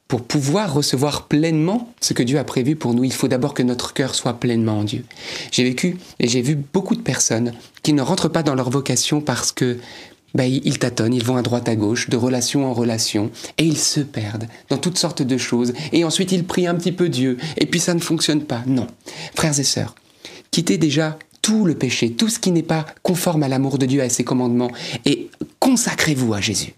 pour 0.10 0.22
pouvoir 0.24 0.74
recevoir 0.74 1.28
pleinement 1.28 1.94
ce 2.02 2.14
que 2.14 2.24
Dieu 2.24 2.40
a 2.40 2.44
prévu 2.44 2.76
pour 2.76 2.94
nous, 2.94 3.06
il 3.06 3.14
faut 3.14 3.30
d'abord 3.30 3.54
que 3.54 3.64
notre 3.64 3.94
cœur 3.94 4.16
soit 4.16 4.34
pleinement 4.34 4.80
en 4.80 4.84
Dieu. 4.84 5.06
J'ai 5.52 5.64
vécu 5.64 5.98
et 6.20 6.28
j'ai 6.28 6.42
vu 6.42 6.56
beaucoup 6.56 6.98
de 6.98 7.02
personnes 7.02 7.54
qui 7.84 7.94
ne 7.94 8.02
rentrent 8.02 8.30
pas 8.30 8.44
dans 8.44 8.56
leur 8.56 8.70
vocation 8.70 9.22
parce 9.22 9.54
que 9.54 9.78
bah, 10.34 10.46
ils 10.46 10.80
tâtonnent, 10.80 11.14
ils 11.14 11.24
vont 11.24 11.38
à 11.38 11.42
droite 11.42 11.70
à 11.70 11.76
gauche, 11.76 12.10
de 12.10 12.18
relation 12.18 12.66
en 12.66 12.74
relation, 12.74 13.32
et 13.58 13.64
ils 13.64 13.78
se 13.78 14.02
perdent 14.02 14.48
dans 14.70 14.78
toutes 14.78 14.98
sortes 14.98 15.22
de 15.22 15.38
choses, 15.38 15.74
et 15.92 16.04
ensuite 16.04 16.32
ils 16.32 16.44
prient 16.44 16.68
un 16.68 16.76
petit 16.76 16.92
peu 16.92 17.10
Dieu, 17.10 17.38
et 17.58 17.66
puis 17.66 17.80
ça 17.80 17.94
ne 17.94 18.00
fonctionne 18.00 18.44
pas. 18.44 18.64
Non. 18.68 18.88
Frères 19.36 19.60
et 19.60 19.64
sœurs, 19.64 19.96
quittez 20.52 20.78
déjà 20.78 21.18
tout 21.42 21.66
le 21.66 21.76
péché, 21.76 22.12
tout 22.12 22.30
ce 22.30 22.40
qui 22.40 22.52
n'est 22.52 22.64
pas 22.64 22.86
conforme 23.04 23.44
à 23.44 23.48
l'amour 23.48 23.78
de 23.78 23.86
Dieu, 23.86 24.02
à 24.02 24.10
ses 24.10 24.24
commandements, 24.24 24.72
et 25.06 25.30
consacrez-vous 25.60 26.34
à 26.34 26.42
Jésus. 26.42 26.74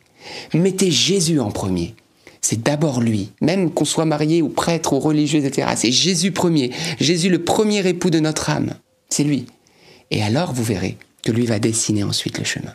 Mettez 0.54 0.92
Jésus 0.92 1.40
en 1.40 1.50
premier. 1.50 1.96
C'est 2.42 2.62
d'abord 2.62 3.02
lui, 3.02 3.32
même 3.42 3.72
qu'on 3.72 3.86
soit 3.86 4.06
marié 4.06 4.42
ou 4.42 4.50
prêtre 4.50 4.94
ou 4.94 5.00
religieux, 5.00 5.44
etc. 5.44 5.70
C'est 5.76 5.92
Jésus 5.92 6.32
premier, 6.32 6.72
Jésus 7.00 7.30
le 7.30 7.44
premier 7.44 7.86
époux 7.88 8.10
de 8.10 8.20
notre 8.20 8.50
âme. 8.50 8.76
C'est 9.10 9.24
lui. 9.24 9.48
Et 10.12 10.24
alors 10.24 10.54
vous 10.54 10.64
verrez 10.64 10.98
que 11.24 11.32
lui 11.32 11.46
va 11.46 11.60
dessiner 11.60 12.04
ensuite 12.04 12.38
le 12.38 12.46
chemin. 12.46 12.74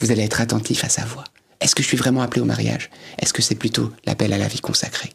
Vous 0.00 0.10
allez 0.10 0.22
être 0.22 0.40
attentif 0.40 0.82
à 0.84 0.88
sa 0.88 1.04
voix. 1.04 1.24
Est-ce 1.60 1.74
que 1.74 1.82
je 1.82 1.88
suis 1.88 1.96
vraiment 1.96 2.22
appelé 2.22 2.40
au 2.40 2.46
mariage? 2.46 2.90
Est-ce 3.18 3.34
que 3.34 3.42
c'est 3.42 3.54
plutôt 3.54 3.92
l'appel 4.06 4.32
à 4.32 4.38
la 4.38 4.48
vie 4.48 4.60
consacrée? 4.60 5.10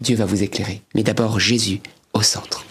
Dieu 0.00 0.16
va 0.16 0.24
vous 0.24 0.42
éclairer, 0.42 0.82
mais 0.94 1.02
d'abord 1.02 1.40
Jésus 1.40 1.80
au 2.14 2.22
centre. 2.22 2.64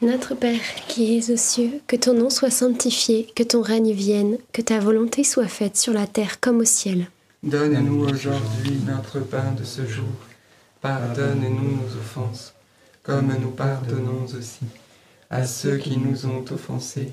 Notre 0.00 0.34
Père 0.34 0.60
qui 0.88 1.16
es 1.16 1.30
aux 1.30 1.36
cieux, 1.36 1.80
que 1.86 1.96
ton 1.96 2.14
nom 2.14 2.30
soit 2.30 2.50
sanctifié, 2.50 3.28
que 3.36 3.42
ton 3.42 3.62
règne 3.62 3.92
vienne, 3.92 4.38
que 4.52 4.62
ta 4.62 4.78
volonté 4.80 5.22
soit 5.22 5.48
faite 5.48 5.76
sur 5.76 5.92
la 5.92 6.06
terre 6.06 6.40
comme 6.40 6.58
au 6.58 6.64
ciel. 6.64 7.08
Donne-nous 7.42 8.04
aujourd'hui 8.08 8.80
notre 8.86 9.20
pain 9.20 9.52
de 9.58 9.64
ce 9.64 9.86
jour. 9.86 10.06
Pardonne-nous 10.80 11.76
nos 11.76 11.96
offenses, 11.98 12.54
comme 13.02 13.32
nous 13.40 13.50
pardonnons 13.50 14.24
aussi 14.24 14.66
à 15.30 15.46
ceux 15.46 15.78
qui 15.78 15.96
nous 15.96 16.26
ont 16.26 16.44
offensés. 16.50 17.12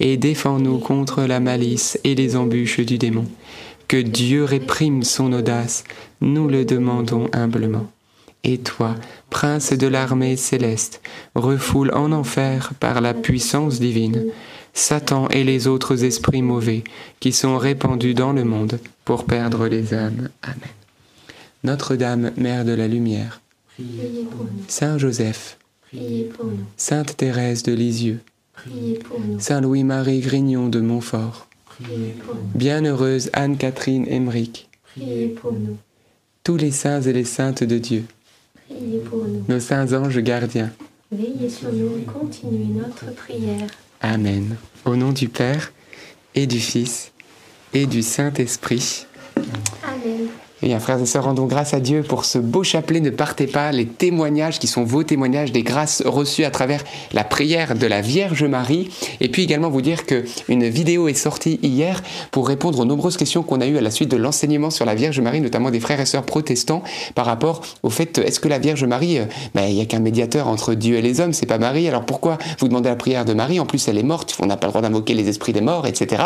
et 0.00 0.16
défends-nous 0.16 0.78
contre 0.78 1.22
la 1.24 1.40
malice 1.40 1.98
et 2.04 2.14
les 2.14 2.36
embûches 2.36 2.80
du 2.80 2.98
démon. 2.98 3.26
Que 3.88 3.96
Dieu 3.96 4.44
réprime 4.44 5.02
son 5.02 5.32
audace, 5.32 5.84
nous 6.20 6.48
le 6.48 6.64
demandons 6.64 7.28
humblement. 7.32 7.90
Et 8.44 8.58
toi, 8.58 8.94
prince 9.30 9.72
de 9.72 9.86
l'armée 9.86 10.36
céleste, 10.36 11.00
refoule 11.34 11.92
en 11.94 12.12
enfer 12.12 12.72
par 12.78 13.00
la 13.00 13.14
puissance 13.14 13.80
divine 13.80 14.26
Satan 14.74 15.28
et 15.30 15.42
les 15.42 15.66
autres 15.66 16.04
esprits 16.04 16.42
mauvais 16.42 16.84
qui 17.18 17.32
sont 17.32 17.58
répandus 17.58 18.14
dans 18.14 18.32
le 18.32 18.44
monde 18.44 18.78
pour 19.04 19.24
perdre 19.24 19.66
les 19.66 19.92
âmes. 19.92 20.28
Amen. 20.42 20.56
Notre-Dame, 21.64 22.30
Mère 22.36 22.64
de 22.64 22.72
la 22.72 22.86
Lumière, 22.86 23.40
priez 23.74 24.24
pour 24.30 24.44
nous, 24.44 24.64
Saint 24.68 24.96
Joseph, 24.96 25.58
priez 25.88 26.24
pour 26.24 26.46
nous, 26.46 26.64
Sainte 26.76 27.16
Thérèse 27.16 27.64
de 27.64 27.72
Lisieux, 27.72 28.20
Saint 29.38 29.60
Louis-Marie 29.60 30.20
Grignon 30.20 30.68
de 30.68 30.80
Montfort, 30.80 31.46
Bienheureuse 32.54 33.30
Anne-Catherine 33.32 34.06
Emmerich, 34.08 34.68
priez 34.82 35.28
pour 35.28 35.52
nous, 35.52 35.76
tous 36.42 36.56
les 36.56 36.70
saints 36.70 37.02
et 37.02 37.12
les 37.12 37.24
saintes 37.24 37.62
de 37.62 37.78
Dieu, 37.78 38.04
priez 38.68 38.98
pour 38.98 39.24
nous. 39.24 39.44
nos 39.48 39.60
saints 39.60 39.92
anges 39.92 40.18
gardiens. 40.18 40.70
Veillez 41.10 41.48
sur 41.48 41.72
nous 41.72 41.98
et 41.98 42.02
continuez 42.02 42.66
notre 42.66 43.14
prière. 43.14 43.66
Amen. 44.00 44.56
Au 44.84 44.94
nom 44.94 45.12
du 45.12 45.28
Père 45.28 45.72
et 46.34 46.46
du 46.46 46.60
Fils 46.60 47.12
et 47.72 47.86
du 47.86 48.02
Saint-Esprit. 48.02 49.06
Bien, 50.60 50.80
frères 50.80 51.00
et 51.00 51.06
sœurs, 51.06 51.22
rendons 51.22 51.46
grâce 51.46 51.72
à 51.72 51.78
Dieu 51.78 52.02
pour 52.02 52.24
ce 52.24 52.36
beau 52.36 52.64
chapelet. 52.64 52.98
Ne 52.98 53.10
partez 53.10 53.46
pas, 53.46 53.70
les 53.70 53.86
témoignages 53.86 54.58
qui 54.58 54.66
sont 54.66 54.82
vos 54.82 55.04
témoignages 55.04 55.52
des 55.52 55.62
grâces 55.62 56.02
reçues 56.04 56.44
à 56.44 56.50
travers 56.50 56.82
la 57.12 57.22
prière 57.22 57.76
de 57.76 57.86
la 57.86 58.00
Vierge 58.00 58.42
Marie. 58.42 58.90
Et 59.20 59.28
puis 59.28 59.44
également 59.44 59.70
vous 59.70 59.82
dire 59.82 60.04
qu'une 60.04 60.68
vidéo 60.68 61.06
est 61.06 61.14
sortie 61.14 61.60
hier 61.62 62.02
pour 62.32 62.48
répondre 62.48 62.80
aux 62.80 62.84
nombreuses 62.84 63.16
questions 63.16 63.44
qu'on 63.44 63.60
a 63.60 63.68
eues 63.68 63.78
à 63.78 63.80
la 63.80 63.92
suite 63.92 64.10
de 64.10 64.16
l'enseignement 64.16 64.70
sur 64.70 64.84
la 64.84 64.96
Vierge 64.96 65.20
Marie, 65.20 65.40
notamment 65.40 65.70
des 65.70 65.78
frères 65.78 66.00
et 66.00 66.06
sœurs 66.06 66.24
protestants, 66.24 66.82
par 67.14 67.26
rapport 67.26 67.62
au 67.84 67.90
fait 67.90 68.18
est-ce 68.18 68.40
que 68.40 68.48
la 68.48 68.58
Vierge 68.58 68.82
Marie, 68.82 69.20
euh, 69.20 69.26
ben, 69.54 69.68
il 69.68 69.76
n'y 69.76 69.80
a 69.80 69.86
qu'un 69.86 70.00
médiateur 70.00 70.48
entre 70.48 70.74
Dieu 70.74 70.96
et 70.96 71.02
les 71.02 71.20
hommes, 71.20 71.34
c'est 71.34 71.46
pas 71.46 71.58
Marie. 71.58 71.86
Alors 71.86 72.04
pourquoi 72.04 72.36
vous 72.58 72.66
demandez 72.66 72.88
la 72.88 72.96
prière 72.96 73.24
de 73.24 73.32
Marie? 73.32 73.60
En 73.60 73.66
plus, 73.66 73.86
elle 73.86 73.96
est 73.96 74.02
morte, 74.02 74.36
on 74.40 74.46
n'a 74.46 74.56
pas 74.56 74.66
le 74.66 74.72
droit 74.72 74.82
d'invoquer 74.82 75.14
les 75.14 75.28
esprits 75.28 75.52
des 75.52 75.60
morts, 75.60 75.86
etc. 75.86 76.24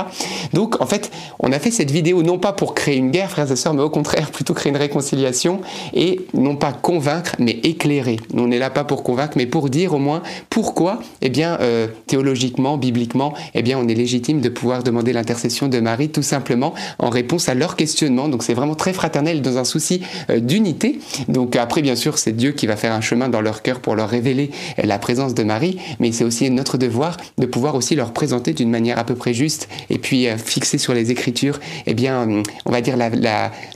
Donc 0.54 0.80
en 0.80 0.86
fait, 0.86 1.10
on 1.38 1.52
a 1.52 1.58
fait 1.58 1.70
cette 1.70 1.90
vidéo 1.90 2.22
non 2.22 2.38
pas 2.38 2.54
pour 2.54 2.74
créer 2.74 2.96
une 2.96 3.10
guerre, 3.10 3.30
frères 3.30 3.52
et 3.52 3.56
sœurs, 3.56 3.74
mais 3.74 3.82
au 3.82 3.90
contraire 3.90 4.21
plutôt 4.30 4.54
créer 4.54 4.70
une 4.70 4.78
réconciliation 4.78 5.60
et 5.94 6.20
non 6.34 6.56
pas 6.56 6.72
convaincre, 6.72 7.32
mais 7.38 7.58
éclairer. 7.62 8.18
On 8.34 8.46
n'est 8.46 8.58
là 8.58 8.70
pas 8.70 8.84
pour 8.84 9.02
convaincre, 9.02 9.34
mais 9.36 9.46
pour 9.46 9.68
dire 9.68 9.94
au 9.94 9.98
moins 9.98 10.22
pourquoi, 10.50 11.00
eh 11.20 11.28
bien, 11.28 11.58
euh, 11.60 11.86
théologiquement, 12.06 12.76
bibliquement, 12.76 13.34
eh 13.54 13.62
bien, 13.62 13.78
on 13.78 13.88
est 13.88 13.94
légitime 13.94 14.40
de 14.40 14.48
pouvoir 14.48 14.82
demander 14.82 15.12
l'intercession 15.12 15.68
de 15.68 15.80
Marie 15.80 16.10
tout 16.10 16.22
simplement 16.22 16.74
en 16.98 17.10
réponse 17.10 17.48
à 17.48 17.54
leur 17.54 17.76
questionnement. 17.76 18.28
Donc 18.28 18.42
c'est 18.42 18.54
vraiment 18.54 18.74
très 18.74 18.92
fraternel 18.92 19.42
dans 19.42 19.58
un 19.58 19.64
souci 19.64 20.02
euh, 20.30 20.40
d'unité. 20.40 20.98
Donc 21.28 21.56
après, 21.56 21.82
bien 21.82 21.96
sûr, 21.96 22.18
c'est 22.18 22.32
Dieu 22.32 22.52
qui 22.52 22.66
va 22.66 22.76
faire 22.76 22.92
un 22.92 23.00
chemin 23.00 23.28
dans 23.28 23.40
leur 23.40 23.62
cœur 23.62 23.80
pour 23.80 23.94
leur 23.94 24.08
révéler 24.08 24.50
euh, 24.78 24.82
la 24.86 24.98
présence 24.98 25.34
de 25.34 25.42
Marie, 25.42 25.78
mais 26.00 26.12
c'est 26.12 26.24
aussi 26.24 26.50
notre 26.50 26.78
devoir 26.78 27.16
de 27.38 27.46
pouvoir 27.46 27.74
aussi 27.74 27.94
leur 27.94 28.12
présenter 28.12 28.52
d'une 28.52 28.70
manière 28.70 28.98
à 28.98 29.04
peu 29.04 29.14
près 29.14 29.34
juste 29.34 29.68
et 29.90 29.98
puis 29.98 30.26
fixer 30.36 30.78
sur 30.78 30.94
les 30.94 31.10
Écritures, 31.10 31.60
eh 31.86 31.94
bien, 31.94 32.22
hum, 32.22 32.42
on 32.64 32.72
va 32.72 32.80
dire 32.80 32.96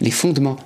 les 0.01 0.11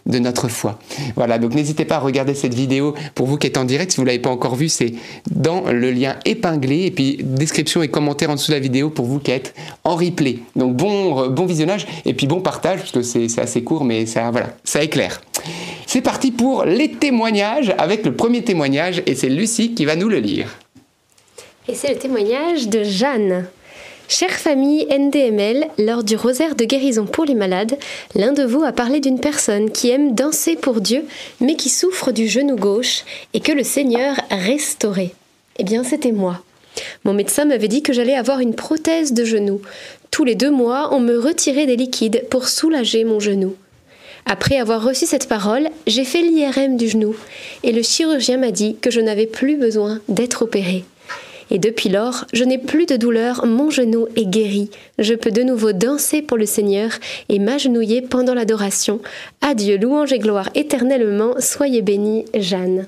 de 0.06 0.18
notre 0.18 0.48
foi. 0.48 0.78
Voilà, 1.16 1.38
donc 1.38 1.54
n'hésitez 1.54 1.84
pas 1.84 1.96
à 1.96 1.98
regarder 1.98 2.34
cette 2.34 2.54
vidéo 2.54 2.94
pour 3.14 3.26
vous 3.26 3.36
qui 3.36 3.46
êtes 3.46 3.56
en 3.56 3.64
direct. 3.64 3.92
Si 3.92 3.96
vous 3.96 4.02
ne 4.02 4.08
l'avez 4.08 4.18
pas 4.18 4.30
encore 4.30 4.56
vue, 4.56 4.68
c'est 4.68 4.94
dans 5.30 5.70
le 5.70 5.90
lien 5.90 6.16
épinglé 6.24 6.86
et 6.86 6.90
puis 6.90 7.18
description 7.22 7.82
et 7.82 7.88
commentaire 7.88 8.30
en 8.30 8.34
dessous 8.34 8.50
de 8.50 8.56
la 8.56 8.60
vidéo 8.60 8.90
pour 8.90 9.06
vous 9.06 9.18
qui 9.18 9.30
êtes 9.30 9.54
en 9.84 9.96
replay. 9.96 10.38
Donc 10.56 10.76
bon, 10.76 11.24
euh, 11.24 11.28
bon 11.28 11.46
visionnage 11.46 11.86
et 12.04 12.14
puis 12.14 12.26
bon 12.26 12.40
partage 12.40 12.80
parce 12.80 12.92
que 12.92 13.02
c'est 13.02 13.38
assez 13.38 13.62
court 13.62 13.84
mais 13.84 14.06
ça, 14.06 14.30
voilà, 14.30 14.50
ça 14.64 14.82
éclaire. 14.82 15.20
C'est 15.86 16.02
parti 16.02 16.30
pour 16.30 16.64
les 16.64 16.92
témoignages 16.92 17.74
avec 17.78 18.04
le 18.04 18.14
premier 18.14 18.42
témoignage 18.42 19.02
et 19.06 19.14
c'est 19.14 19.28
Lucie 19.28 19.74
qui 19.74 19.84
va 19.84 19.96
nous 19.96 20.08
le 20.08 20.18
lire. 20.18 20.46
Et 21.68 21.74
c'est 21.74 21.92
le 21.92 21.98
témoignage 21.98 22.68
de 22.68 22.82
Jeanne. 22.82 23.46
Chère 24.12 24.32
famille 24.32 24.88
NDML, 24.90 25.68
lors 25.78 26.02
du 26.02 26.16
rosaire 26.16 26.56
de 26.56 26.64
guérison 26.64 27.06
pour 27.06 27.24
les 27.24 27.36
malades, 27.36 27.78
l'un 28.16 28.32
de 28.32 28.42
vous 28.42 28.64
a 28.64 28.72
parlé 28.72 28.98
d'une 28.98 29.20
personne 29.20 29.70
qui 29.70 29.88
aime 29.88 30.16
danser 30.16 30.56
pour 30.56 30.80
Dieu, 30.80 31.04
mais 31.40 31.54
qui 31.54 31.68
souffre 31.68 32.10
du 32.10 32.26
genou 32.26 32.56
gauche 32.56 33.04
et 33.34 33.40
que 33.40 33.52
le 33.52 33.62
Seigneur 33.62 34.16
restaurait. 34.32 35.12
Eh 35.60 35.62
bien, 35.62 35.84
c'était 35.84 36.10
moi. 36.10 36.42
Mon 37.04 37.14
médecin 37.14 37.44
m'avait 37.44 37.68
dit 37.68 37.84
que 37.84 37.92
j'allais 37.92 38.16
avoir 38.16 38.40
une 38.40 38.56
prothèse 38.56 39.12
de 39.12 39.24
genou. 39.24 39.60
Tous 40.10 40.24
les 40.24 40.34
deux 40.34 40.50
mois, 40.50 40.92
on 40.92 40.98
me 40.98 41.16
retirait 41.16 41.66
des 41.66 41.76
liquides 41.76 42.24
pour 42.30 42.48
soulager 42.48 43.04
mon 43.04 43.20
genou. 43.20 43.54
Après 44.26 44.58
avoir 44.58 44.82
reçu 44.82 45.06
cette 45.06 45.28
parole, 45.28 45.68
j'ai 45.86 46.04
fait 46.04 46.22
l'IRM 46.22 46.76
du 46.76 46.88
genou 46.88 47.14
et 47.62 47.70
le 47.70 47.82
chirurgien 47.82 48.38
m'a 48.38 48.50
dit 48.50 48.76
que 48.80 48.90
je 48.90 49.00
n'avais 49.00 49.26
plus 49.26 49.56
besoin 49.56 50.00
d'être 50.08 50.42
opérée. 50.42 50.84
Et 51.50 51.58
depuis 51.58 51.88
lors, 51.88 52.24
je 52.32 52.44
n'ai 52.44 52.58
plus 52.58 52.86
de 52.86 52.96
douleur, 52.96 53.44
mon 53.46 53.70
genou 53.70 54.06
est 54.16 54.26
guéri. 54.26 54.70
Je 54.98 55.14
peux 55.14 55.30
de 55.30 55.42
nouveau 55.42 55.72
danser 55.72 56.22
pour 56.22 56.36
le 56.36 56.46
Seigneur 56.46 56.90
et 57.28 57.38
m'agenouiller 57.38 58.02
pendant 58.02 58.34
l'adoration. 58.34 59.00
Adieu, 59.40 59.76
louange 59.76 60.12
et 60.12 60.18
gloire 60.18 60.50
éternellement, 60.54 61.34
soyez 61.38 61.82
bénie, 61.82 62.24
Jeanne. 62.34 62.86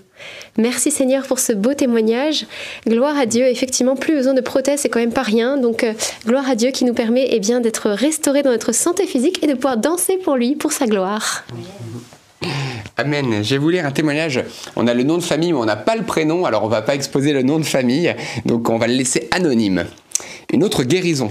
Merci 0.56 0.90
Seigneur 0.90 1.26
pour 1.26 1.38
ce 1.38 1.52
beau 1.52 1.74
témoignage. 1.74 2.46
Gloire 2.86 3.18
à 3.18 3.26
Dieu. 3.26 3.46
Effectivement, 3.46 3.96
plus 3.96 4.14
besoin 4.14 4.34
de 4.34 4.40
prothèses, 4.40 4.80
c'est 4.80 4.88
quand 4.88 5.00
même 5.00 5.12
pas 5.12 5.22
rien. 5.22 5.56
Donc, 5.56 5.82
euh, 5.82 5.92
gloire 6.26 6.48
à 6.48 6.54
Dieu 6.54 6.70
qui 6.70 6.84
nous 6.84 6.94
permet 6.94 7.26
eh 7.30 7.40
bien, 7.40 7.60
d'être 7.60 7.90
restaurés 7.90 8.42
dans 8.42 8.50
notre 8.50 8.72
santé 8.72 9.06
physique 9.06 9.42
et 9.42 9.46
de 9.46 9.54
pouvoir 9.54 9.76
danser 9.76 10.18
pour 10.18 10.36
lui, 10.36 10.54
pour 10.54 10.72
sa 10.72 10.86
gloire. 10.86 11.44
Amen. 12.96 13.42
Je 13.42 13.54
vais 13.54 13.58
vous 13.58 13.70
lire 13.70 13.86
un 13.86 13.90
témoignage. 13.90 14.42
On 14.76 14.86
a 14.86 14.94
le 14.94 15.02
nom 15.02 15.16
de 15.16 15.22
famille, 15.22 15.52
mais 15.52 15.58
on 15.58 15.64
n'a 15.64 15.76
pas 15.76 15.96
le 15.96 16.04
prénom, 16.04 16.44
alors 16.44 16.64
on 16.64 16.68
va 16.68 16.82
pas 16.82 16.94
exposer 16.94 17.32
le 17.32 17.42
nom 17.42 17.58
de 17.58 17.64
famille, 17.64 18.14
donc 18.46 18.68
on 18.68 18.78
va 18.78 18.86
le 18.86 18.94
laisser 18.94 19.28
anonyme. 19.30 19.84
Une 20.52 20.64
autre 20.64 20.84
guérison. 20.84 21.30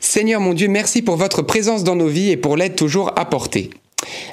Seigneur 0.00 0.40
mon 0.40 0.54
Dieu, 0.54 0.68
merci 0.68 1.02
pour 1.02 1.16
votre 1.16 1.42
présence 1.42 1.84
dans 1.84 1.96
nos 1.96 2.08
vies 2.08 2.30
et 2.30 2.36
pour 2.36 2.56
l'aide 2.56 2.76
toujours 2.76 3.12
apportée. 3.18 3.70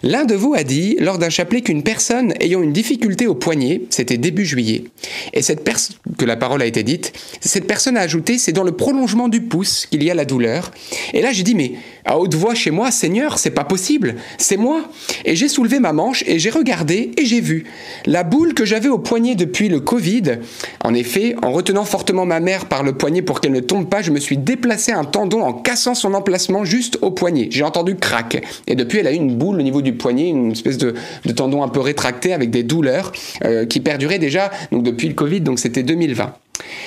L'un 0.04 0.26
de 0.26 0.36
vous 0.36 0.54
a 0.56 0.64
dit, 0.64 0.98
lors 1.00 1.18
d'un 1.18 1.30
chapelet, 1.30 1.62
qu'une 1.62 1.84
personne 1.84 2.34
ayant 2.40 2.62
une 2.62 2.74
difficulté 2.74 3.28
au 3.28 3.36
poignet, 3.36 3.82
c'était 3.90 4.18
début 4.18 4.46
juillet, 4.46 4.86
et 5.34 5.42
cette 5.42 5.64
personne, 5.64 5.96
que 6.18 6.26
la 6.26 6.36
parole 6.36 6.62
a 6.62 6.66
été 6.66 6.84
dite, 6.84 7.14
cette 7.42 7.68
personne 7.68 7.98
a 7.98 8.02
ajouté, 8.02 8.38
c'est 8.38 8.52
dans 8.52 8.64
le 8.64 8.72
prolongement 8.72 9.28
du 9.28 9.42
pouce 9.42 9.86
qu'il 9.86 10.04
y 10.04 10.12
a 10.12 10.14
la 10.14 10.26
douleur. 10.26 10.72
Et 11.14 11.22
là, 11.22 11.32
j'ai 11.32 11.44
dit, 11.44 11.56
mais 11.56 11.74
à 12.06 12.20
haute 12.20 12.36
voix 12.36 12.54
chez 12.54 12.72
moi, 12.72 12.92
Seigneur, 12.92 13.38
c'est 13.40 13.52
pas 13.52 13.64
possible, 13.64 14.16
c'est 14.38 14.58
moi. 14.58 14.86
Et 15.26 15.36
j'ai 15.36 15.48
soulevé 15.48 15.80
ma 15.80 15.94
manche 15.94 16.24
et 16.28 16.40
j'ai 16.40 16.50
regardé 16.50 17.12
et 17.18 17.26
j'ai 17.26 17.42
vu 17.42 17.66
la 18.06 18.24
boule 18.24 18.54
que 18.54 18.66
j'avais 18.66 18.90
au 18.90 19.00
poignet 19.00 19.36
depuis 19.36 19.70
le 19.70 19.80
Covid. 19.80 20.40
En 20.84 20.94
effet, 20.94 21.36
en 21.42 21.52
retenant 21.52 21.86
fortement 21.86 22.26
ma 22.26 22.40
mère 22.40 22.66
par 22.66 22.84
le 22.84 22.94
poignet 22.94 23.22
pour 23.22 23.42
qu'elle 23.42 23.54
ne 23.54 23.60
tombe 23.60 23.90
pas, 23.90 24.02
je 24.02 24.12
me 24.12 24.20
suis 24.20 24.38
déplacé 24.38 24.92
un 24.92 25.04
tendon 25.04 25.42
en 25.42 25.54
cassant 25.54 25.96
son 25.96 26.14
emplacement 26.14 26.64
juste 26.64 27.00
au 27.02 27.12
poignet. 27.12 27.48
J'ai 27.50 27.64
entendu 27.64 27.96
crac. 27.96 28.44
Et 28.68 28.76
depuis, 28.76 29.00
elle 29.00 29.08
a 29.08 29.12
eu 29.12 29.16
une 29.16 29.36
boule 29.36 29.58
niveau 29.66 29.82
du 29.82 29.94
poignet, 29.94 30.30
une 30.30 30.54
espèce 30.54 30.78
de, 30.78 30.96
tendon 31.36 31.64
un 31.64 31.68
peu 31.68 31.82
rétracté 31.82 32.34
avec 32.34 32.52
des 32.52 32.64
douleurs 32.64 33.12
euh, 33.44 33.66
qui 33.66 33.82
perduraient 33.82 34.20
déjà 34.20 34.52
donc 34.72 34.84
depuis 34.84 35.10
le 35.10 35.14
Covid, 35.14 35.42
donc 35.42 35.60
c'était 35.60 35.84
2020. 35.84 36.34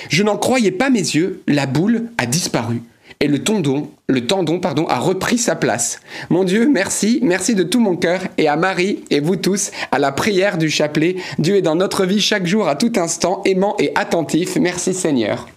Je 0.09 0.23
n'en 0.23 0.39
croyais 0.39 0.71
pas 0.71 0.89
mes 0.89 0.99
yeux, 0.99 1.43
la 1.47 1.67
boule 1.67 2.07
a 2.17 2.25
disparu 2.25 2.81
et 3.21 3.29
le 3.29 3.43
tendon, 3.43 3.91
le 4.07 4.27
tendon 4.27 4.61
pardon, 4.61 4.87
a 4.87 4.99
repris 4.99 5.39
sa 5.39 5.57
place. 5.57 6.01
Mon 6.31 6.45
Dieu, 6.45 6.69
merci, 6.69 7.19
merci 7.23 7.55
de 7.55 7.65
tout 7.65 7.81
mon 7.81 7.97
cœur 7.97 8.21
et 8.39 8.49
à 8.49 8.57
Marie 8.57 9.05
et 9.11 9.21
vous 9.21 9.37
tous, 9.37 9.71
à 9.91 9.99
la 9.99 10.13
prière 10.13 10.59
du 10.59 10.71
chapelet. 10.71 11.17
Dieu 11.39 11.57
est 11.57 11.63
dans 11.63 11.75
notre 11.75 12.07
vie 12.07 12.21
chaque 12.21 12.47
jour, 12.47 12.69
à 12.69 12.77
tout 12.77 12.93
instant, 12.97 13.43
aimant 13.45 13.77
et 13.79 13.93
attentif. 13.97 14.57
Merci 14.57 14.95
Seigneur. 14.95 15.49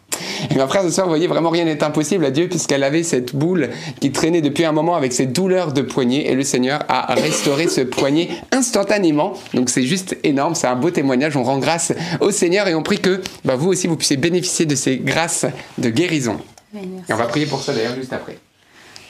Et 0.50 0.56
ma 0.56 0.68
frère 0.68 0.84
ce 0.84 0.90
soir, 0.90 1.06
vous 1.06 1.12
voyez, 1.12 1.28
vraiment 1.28 1.50
rien 1.50 1.66
n'est 1.66 1.84
impossible 1.84 2.26
à 2.26 2.32
Dieu 2.32 2.48
puisqu'elle 2.48 2.84
avait 2.84 3.04
cette 3.04 3.36
boule 3.36 3.70
qui 4.00 4.12
traînait 4.12 4.42
depuis 4.42 4.66
un 4.66 4.72
moment 4.72 4.96
avec 4.96 5.14
ses 5.14 5.26
douleurs 5.26 5.74
de 5.74 5.82
poignet 5.82 6.26
et 6.28 6.36
le 6.36 6.44
Seigneur 6.44 6.84
a 6.88 7.14
restauré 7.14 7.68
ce 7.68 7.82
poignet 7.82 8.30
instantanément. 8.52 9.34
Donc 9.54 9.70
c'est 9.70 9.84
juste 9.84 10.18
énorme, 10.24 10.56
c'est 10.56 10.68
un 10.68 10.76
beau 10.76 10.92
témoignage. 10.92 11.36
On 11.38 11.44
rend 11.44 11.60
grâce 11.60 11.94
au 12.20 12.32
Seigneur 12.32 12.68
et 12.68 12.76
on 12.76 12.84
prie 12.84 13.00
que 13.00 13.22
bah, 13.46 13.56
vous 13.56 13.70
aussi 13.70 13.88
vous 13.88 13.98
puissiez 13.98 14.18
bénéficier 14.18 14.66
de 14.66 14.76
ces 14.76 14.98
grâces 14.98 15.46
de 15.78 15.90
guérison. 15.90 16.38
Et 16.76 17.14
on 17.14 17.16
va 17.16 17.26
prier 17.26 17.46
pour 17.46 17.62
ça 17.62 17.74
d'ailleurs 17.74 17.96
juste 17.96 18.14
après. 18.14 18.38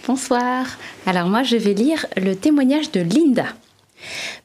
Bonsoir. 0.07 0.65
Alors 1.05 1.27
moi 1.27 1.43
je 1.43 1.57
vais 1.57 1.73
lire 1.73 2.05
le 2.17 2.35
témoignage 2.35 2.91
de 2.91 3.01
Linda. 3.01 3.45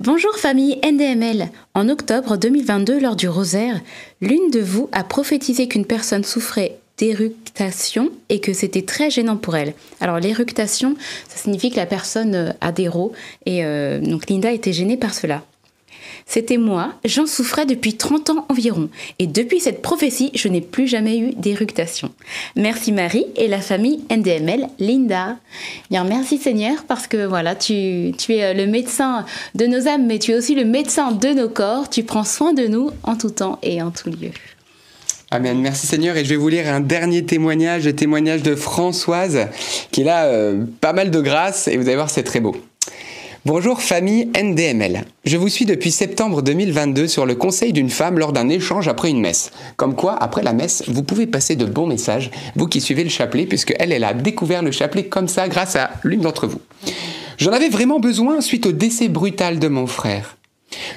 Bonjour 0.01 0.37
famille 0.37 0.79
NDML. 0.85 1.49
En 1.75 1.89
octobre 1.89 2.37
2022, 2.37 3.01
lors 3.01 3.17
du 3.17 3.29
rosaire, 3.29 3.81
l'une 4.21 4.51
de 4.51 4.61
vous 4.61 4.89
a 4.93 5.05
prophétisé 5.05 5.69
qu'une 5.69 5.87
personne 5.87 6.25
souffrait 6.25 6.79
d'éructation 6.99 8.11
et 8.29 8.41
que 8.41 8.53
c'était 8.53 8.83
très 8.83 9.11
gênant 9.11 9.37
pour 9.37 9.57
elle. 9.57 9.75
Alors 10.01 10.19
l'éructation, 10.19 10.97
ça 11.29 11.37
signifie 11.37 11.71
que 11.71 11.77
la 11.77 11.87
personne 11.87 12.35
euh, 12.35 12.53
a 12.61 12.73
des 12.73 12.89
rots 12.89 13.13
et 13.45 13.65
euh, 13.65 14.01
donc 14.01 14.29
Linda 14.31 14.51
était 14.51 14.73
gênée 14.73 14.97
par 14.97 15.15
cela. 15.15 15.43
C'était 16.29 16.57
moi, 16.57 16.93
j'en 17.05 17.25
souffrais 17.25 17.67
depuis 17.67 17.95
30 17.95 18.31
ans 18.31 18.47
environ, 18.49 18.89
et 19.21 19.29
depuis 19.29 19.61
cette 19.61 19.81
prophétie, 19.81 20.33
je 20.35 20.49
n'ai 20.49 20.61
plus 20.61 20.89
jamais 20.89 21.19
eu 21.19 21.31
d'éructation. 21.37 22.11
Merci 22.57 22.91
Marie 22.91 23.27
et 23.37 23.47
la 23.47 23.61
famille 23.61 24.01
NDML 24.11 24.67
Linda. 24.81 25.37
Bien, 25.89 26.03
merci 26.03 26.39
Seigneur, 26.39 26.85
parce 26.89 27.07
que 27.07 27.25
voilà, 27.27 27.55
tu, 27.55 28.13
es 28.29 28.55
le 28.55 28.67
médecin 28.67 29.25
de 29.55 29.67
nos 29.67 29.87
âmes, 29.87 30.07
mais 30.07 30.19
tu 30.19 30.33
es 30.33 30.37
aussi 30.37 30.57
le 30.57 30.65
médecin 30.65 31.13
de 31.13 31.29
nos 31.29 31.49
corps, 31.49 31.89
tu 31.89 32.03
prends 32.03 32.25
soin 32.25 32.53
de 32.53 32.67
nous 32.67 32.91
en 33.05 33.17
tout 33.17 33.31
temps 33.31 33.61
et 33.63 33.81
en 33.81 33.93
tout 33.93 34.11
lieu. 34.11 34.33
Amen. 35.31 35.61
Merci 35.61 35.87
Seigneur. 35.87 36.17
Et 36.17 36.25
je 36.25 36.31
vais 36.31 36.37
vous 36.37 36.49
lire 36.49 36.69
un 36.69 36.81
dernier 36.81 37.25
témoignage, 37.25 37.85
le 37.85 37.95
témoignage 37.95 38.43
de 38.43 38.55
Françoise, 38.55 39.49
qui 39.91 40.09
a 40.09 40.25
euh, 40.27 40.65
pas 40.81 40.93
mal 40.93 41.11
de 41.11 41.21
grâce, 41.21 41.69
et 41.69 41.77
vous 41.77 41.87
allez 41.87 41.97
voir, 41.97 42.11
c'est 42.11 42.23
très 42.23 42.41
beau. 42.41 42.57
Bonjour 43.47 43.81
famille 43.81 44.29
NDML. 44.37 45.05
Je 45.25 45.37
vous 45.37 45.49
suis 45.49 45.67
depuis 45.67 45.93
septembre 45.93 46.43
2022 46.43 47.07
sur 47.07 47.27
le 47.27 47.37
conseil 47.37 47.73
d'une 47.73 47.91
femme 47.91 48.19
lors 48.19 48.33
d'un 48.33 48.49
échange 48.49 48.89
après 48.89 49.09
une 49.09 49.21
messe. 49.21 49.53
Comme 49.77 49.95
quoi, 49.95 50.17
après 50.21 50.43
la 50.43 50.53
messe, 50.53 50.83
vous 50.89 51.05
pouvez 51.05 51.29
passer 51.29 51.55
de 51.55 51.65
bons 51.65 51.87
messages, 51.87 52.33
vous 52.57 52.67
qui 52.67 52.81
suivez 52.81 53.05
le 53.05 53.09
chapelet, 53.09 53.47
puisque 53.47 53.73
elle, 53.79 53.93
elle 53.93 54.03
a 54.03 54.15
découvert 54.15 54.65
le 54.65 54.73
chapelet 54.73 55.05
comme 55.05 55.29
ça 55.29 55.47
grâce 55.47 55.77
à 55.77 55.93
l'une 56.03 56.23
d'entre 56.23 56.49
vous. 56.49 56.61
J'en 57.39 57.53
avais 57.53 57.69
vraiment 57.69 58.01
besoin 58.01 58.41
suite 58.41 58.67
au 58.67 58.73
décès 58.73 59.07
brutal 59.07 59.61
de 59.61 59.69
mon 59.69 59.87
frère. 59.87 60.39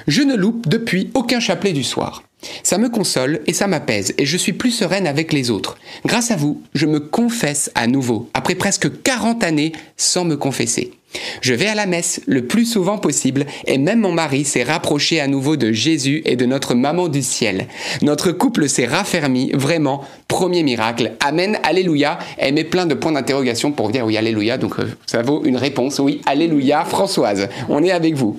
Je 0.08 0.22
ne 0.22 0.34
loupe 0.34 0.66
depuis 0.66 1.08
aucun 1.14 1.38
chapelet 1.38 1.72
du 1.72 1.84
soir. 1.84 2.24
Ça 2.64 2.78
me 2.78 2.88
console 2.88 3.42
et 3.46 3.52
ça 3.52 3.68
m'apaise 3.68 4.12
et 4.18 4.26
je 4.26 4.36
suis 4.36 4.54
plus 4.54 4.72
sereine 4.72 5.06
avec 5.06 5.32
les 5.32 5.52
autres. 5.52 5.78
Grâce 6.04 6.32
à 6.32 6.36
vous, 6.36 6.60
je 6.74 6.86
me 6.86 6.98
confesse 6.98 7.70
à 7.76 7.86
nouveau, 7.86 8.28
après 8.34 8.56
presque 8.56 9.02
40 9.04 9.44
années 9.44 9.70
sans 9.96 10.24
me 10.24 10.36
confesser. 10.36 10.94
Je 11.40 11.54
vais 11.54 11.66
à 11.66 11.74
la 11.74 11.86
messe 11.86 12.20
le 12.26 12.46
plus 12.46 12.64
souvent 12.64 12.98
possible 12.98 13.46
et 13.66 13.78
même 13.78 14.00
mon 14.00 14.12
mari 14.12 14.44
s'est 14.44 14.62
rapproché 14.62 15.20
à 15.20 15.26
nouveau 15.26 15.56
de 15.56 15.72
Jésus 15.72 16.22
et 16.24 16.36
de 16.36 16.46
notre 16.46 16.74
maman 16.74 17.08
du 17.08 17.22
ciel. 17.22 17.66
Notre 18.02 18.32
couple 18.32 18.68
s'est 18.68 18.86
raffermi, 18.86 19.50
vraiment, 19.52 20.02
premier 20.28 20.62
miracle. 20.62 21.12
Amen, 21.20 21.58
alléluia. 21.62 22.18
Elle 22.38 22.54
met 22.54 22.64
plein 22.64 22.86
de 22.86 22.94
points 22.94 23.12
d'interrogation 23.12 23.72
pour 23.72 23.90
dire 23.90 24.06
oui, 24.06 24.16
alléluia, 24.16 24.58
donc 24.58 24.78
euh, 24.78 24.88
ça 25.06 25.22
vaut 25.22 25.42
une 25.44 25.56
réponse. 25.56 25.98
Oui, 25.98 26.20
alléluia, 26.26 26.84
Françoise, 26.84 27.48
on 27.68 27.82
est 27.82 27.90
avec 27.90 28.14
vous. 28.14 28.38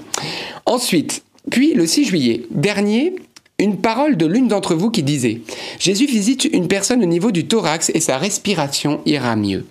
Ensuite, 0.66 1.24
puis 1.50 1.74
le 1.74 1.86
6 1.86 2.06
juillet 2.06 2.44
dernier, 2.52 3.16
une 3.60 3.78
parole 3.78 4.18
de 4.18 4.26
l'une 4.26 4.48
d'entre 4.48 4.76
vous 4.76 4.90
qui 4.90 5.04
disait 5.04 5.42
Jésus 5.80 6.06
visite 6.06 6.46
une 6.46 6.68
personne 6.68 7.04
au 7.04 7.08
niveau 7.08 7.32
du 7.32 7.46
thorax 7.46 7.92
et 7.94 8.00
sa 8.00 8.18
respiration 8.18 9.02
ira 9.06 9.36
mieux. 9.36 9.66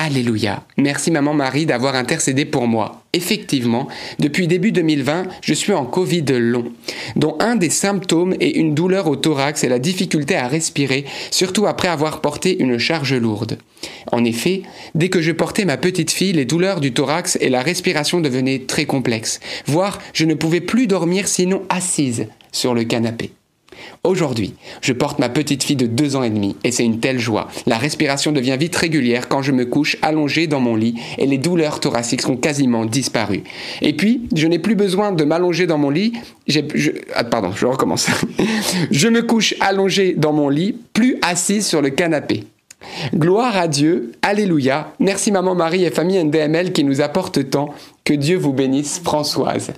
Alléluia. 0.00 0.62
Merci 0.76 1.10
maman 1.10 1.34
Marie 1.34 1.66
d'avoir 1.66 1.96
intercédé 1.96 2.44
pour 2.44 2.68
moi. 2.68 3.02
Effectivement, 3.14 3.88
depuis 4.20 4.46
début 4.46 4.70
2020, 4.70 5.24
je 5.42 5.52
suis 5.52 5.72
en 5.72 5.86
Covid 5.86 6.24
long, 6.38 6.70
dont 7.16 7.36
un 7.40 7.56
des 7.56 7.68
symptômes 7.68 8.36
est 8.38 8.50
une 8.50 8.76
douleur 8.76 9.08
au 9.08 9.16
thorax 9.16 9.64
et 9.64 9.68
la 9.68 9.80
difficulté 9.80 10.36
à 10.36 10.46
respirer, 10.46 11.04
surtout 11.32 11.66
après 11.66 11.88
avoir 11.88 12.20
porté 12.20 12.62
une 12.62 12.78
charge 12.78 13.12
lourde. 13.12 13.58
En 14.12 14.24
effet, 14.24 14.62
dès 14.94 15.08
que 15.08 15.20
je 15.20 15.32
portais 15.32 15.64
ma 15.64 15.76
petite 15.76 16.12
fille, 16.12 16.32
les 16.32 16.44
douleurs 16.44 16.78
du 16.78 16.92
thorax 16.92 17.36
et 17.40 17.48
la 17.48 17.62
respiration 17.62 18.20
devenaient 18.20 18.66
très 18.68 18.84
complexes, 18.84 19.40
voire 19.66 19.98
je 20.12 20.26
ne 20.26 20.34
pouvais 20.34 20.60
plus 20.60 20.86
dormir 20.86 21.26
sinon 21.26 21.64
assise 21.70 22.28
sur 22.52 22.72
le 22.72 22.84
canapé. 22.84 23.32
Aujourd'hui, 24.04 24.54
je 24.80 24.92
porte 24.92 25.18
ma 25.18 25.28
petite 25.28 25.64
fille 25.64 25.76
de 25.76 25.86
deux 25.86 26.16
ans 26.16 26.22
et 26.22 26.30
demi 26.30 26.56
et 26.64 26.72
c'est 26.72 26.84
une 26.84 27.00
telle 27.00 27.18
joie. 27.18 27.48
La 27.66 27.78
respiration 27.78 28.32
devient 28.32 28.56
vite 28.58 28.76
régulière 28.76 29.28
quand 29.28 29.42
je 29.42 29.52
me 29.52 29.64
couche 29.64 29.96
allongé 30.02 30.46
dans 30.46 30.60
mon 30.60 30.76
lit 30.76 30.94
et 31.18 31.26
les 31.26 31.38
douleurs 31.38 31.80
thoraciques 31.80 32.22
sont 32.22 32.36
quasiment 32.36 32.84
disparues. 32.84 33.42
Et 33.82 33.94
puis, 33.94 34.22
je 34.34 34.46
n'ai 34.46 34.58
plus 34.58 34.74
besoin 34.74 35.12
de 35.12 35.24
m'allonger 35.24 35.66
dans 35.66 35.78
mon 35.78 35.90
lit. 35.90 36.12
ah, 37.14 37.24
pardon, 37.24 37.52
je 37.54 37.66
recommence. 37.66 38.08
je 38.90 39.08
me 39.08 39.22
couche 39.22 39.54
allongé 39.60 40.14
dans 40.16 40.32
mon 40.32 40.48
lit, 40.48 40.76
plus 40.92 41.18
assise 41.22 41.66
sur 41.66 41.82
le 41.82 41.90
canapé. 41.90 42.44
Gloire 43.14 43.56
à 43.56 43.68
Dieu, 43.68 44.12
Alléluia. 44.22 44.92
Merci 45.00 45.32
Maman 45.32 45.54
Marie 45.54 45.84
et 45.84 45.90
famille 45.90 46.22
NDML 46.22 46.72
qui 46.72 46.84
nous 46.84 47.00
apportent 47.00 47.50
tant. 47.50 47.74
Que 48.04 48.14
Dieu 48.14 48.36
vous 48.36 48.52
bénisse, 48.52 49.00
Françoise. 49.02 49.72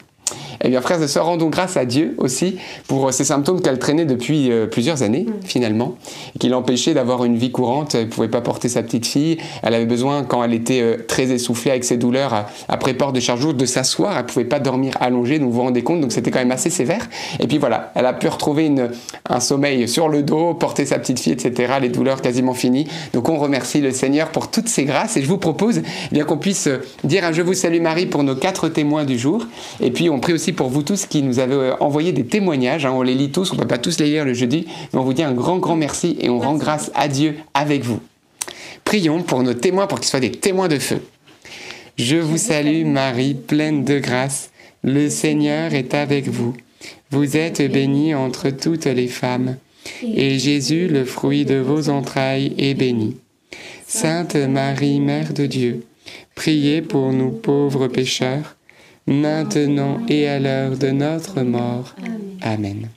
Eh 0.62 0.68
bien, 0.68 0.80
frères 0.80 1.02
et 1.02 1.08
sœurs, 1.08 1.26
rendons 1.26 1.48
grâce 1.48 1.76
à 1.76 1.84
Dieu 1.84 2.14
aussi 2.18 2.56
pour 2.86 3.08
euh, 3.08 3.12
ces 3.12 3.24
symptômes 3.24 3.62
qu'elle 3.62 3.78
traînait 3.78 4.04
depuis 4.04 4.50
euh, 4.50 4.66
plusieurs 4.66 5.02
années, 5.02 5.26
mm. 5.26 5.46
finalement, 5.46 5.94
et 6.34 6.38
qui 6.38 6.48
l'empêchaient 6.48 6.92
d'avoir 6.92 7.24
une 7.24 7.36
vie 7.36 7.50
courante. 7.50 7.94
Elle 7.94 8.06
ne 8.06 8.10
pouvait 8.10 8.28
pas 8.28 8.42
porter 8.42 8.68
sa 8.68 8.82
petite 8.82 9.06
fille. 9.06 9.38
Elle 9.62 9.74
avait 9.74 9.86
besoin, 9.86 10.22
quand 10.22 10.44
elle 10.44 10.52
était 10.52 10.82
euh, 10.82 10.98
très 11.06 11.30
essoufflée 11.30 11.70
avec 11.70 11.84
ses 11.84 11.96
douleurs 11.96 12.46
après 12.68 12.94
port 12.94 13.12
de 13.12 13.20
charge 13.20 13.54
de 13.54 13.66
s'asseoir. 13.66 14.12
Elle 14.16 14.24
ne 14.24 14.28
pouvait 14.28 14.44
pas 14.44 14.60
dormir 14.60 14.94
allongée, 15.00 15.38
donc 15.38 15.48
vous 15.48 15.56
vous 15.56 15.62
rendez 15.62 15.82
compte. 15.82 16.00
Donc, 16.00 16.12
c'était 16.12 16.30
quand 16.30 16.38
même 16.38 16.50
assez 16.50 16.70
sévère. 16.70 17.08
Et 17.38 17.46
puis 17.46 17.58
voilà, 17.58 17.92
elle 17.94 18.06
a 18.06 18.12
pu 18.12 18.28
retrouver 18.28 18.66
une, 18.66 18.90
un 19.28 19.40
sommeil 19.40 19.88
sur 19.88 20.08
le 20.08 20.22
dos, 20.22 20.54
porter 20.54 20.84
sa 20.84 20.98
petite 20.98 21.20
fille, 21.20 21.32
etc. 21.32 21.74
Les 21.80 21.88
douleurs 21.88 22.20
quasiment 22.20 22.54
finies. 22.54 22.86
Donc, 23.14 23.28
on 23.30 23.38
remercie 23.38 23.80
le 23.80 23.92
Seigneur 23.92 24.28
pour 24.28 24.50
toutes 24.50 24.68
ces 24.68 24.84
grâces. 24.84 25.16
Et 25.16 25.22
je 25.22 25.26
vous 25.26 25.38
propose 25.38 25.78
eh 25.78 26.14
bien 26.14 26.24
qu'on 26.24 26.38
puisse 26.38 26.68
dire 27.02 27.24
un 27.24 27.32
Je 27.32 27.40
vous 27.40 27.54
salue 27.54 27.80
Marie 27.80 28.06
pour 28.06 28.22
nos 28.22 28.36
quatre 28.36 28.68
témoins 28.68 29.04
du 29.04 29.18
jour. 29.18 29.46
Et 29.80 29.90
puis, 29.90 30.10
on 30.10 30.19
prie 30.20 30.32
aussi 30.32 30.52
pour 30.52 30.68
vous 30.68 30.82
tous 30.82 31.06
qui 31.06 31.22
nous 31.22 31.38
avez 31.38 31.54
euh, 31.54 31.74
envoyé 31.80 32.12
des 32.12 32.24
témoignages. 32.24 32.86
Hein. 32.86 32.92
on 32.92 33.02
les 33.02 33.14
lit 33.14 33.30
tous, 33.30 33.52
on 33.52 33.56
ne 33.56 33.60
peut 33.60 33.66
pas 33.66 33.78
tous 33.78 33.98
les 33.98 34.06
lire 34.06 34.24
le 34.24 34.34
jeudi, 34.34 34.66
mais 34.92 34.98
on 34.98 35.02
vous 35.02 35.12
dit 35.12 35.22
un 35.22 35.32
grand, 35.32 35.58
grand 35.58 35.76
merci 35.76 36.16
et 36.20 36.28
on 36.28 36.38
rend 36.38 36.54
grâce 36.54 36.90
à 36.94 37.08
Dieu 37.08 37.36
avec 37.54 37.82
vous. 37.82 38.00
Prions 38.84 39.22
pour 39.22 39.42
nos 39.42 39.54
témoins, 39.54 39.86
pour 39.86 40.00
qu'ils 40.00 40.08
soient 40.08 40.20
des 40.20 40.30
témoins 40.30 40.68
de 40.68 40.78
feu. 40.78 41.00
Je 41.96 42.16
vous 42.16 42.38
salue 42.38 42.84
Marie, 42.86 43.34
pleine 43.34 43.84
de 43.84 43.98
grâce. 43.98 44.50
Le 44.82 45.10
Seigneur 45.10 45.74
est 45.74 45.94
avec 45.94 46.28
vous. 46.28 46.54
Vous 47.10 47.36
êtes 47.36 47.60
bénie 47.70 48.14
entre 48.14 48.50
toutes 48.50 48.86
les 48.86 49.08
femmes, 49.08 49.56
et 50.02 50.38
Jésus, 50.38 50.88
le 50.88 51.04
fruit 51.04 51.44
de 51.44 51.56
vos 51.56 51.88
entrailles, 51.88 52.54
est 52.56 52.74
béni. 52.74 53.16
Sainte 53.86 54.36
Marie, 54.36 55.00
Mère 55.00 55.32
de 55.32 55.46
Dieu, 55.46 55.84
priez 56.34 56.80
pour 56.80 57.12
nous 57.12 57.30
pauvres 57.30 57.88
pécheurs, 57.88 58.56
maintenant 59.07 60.01
et 60.09 60.28
à 60.28 60.38
l'heure 60.38 60.76
de 60.76 60.88
notre 60.88 61.42
mort. 61.42 61.94
Amen. 62.42 62.88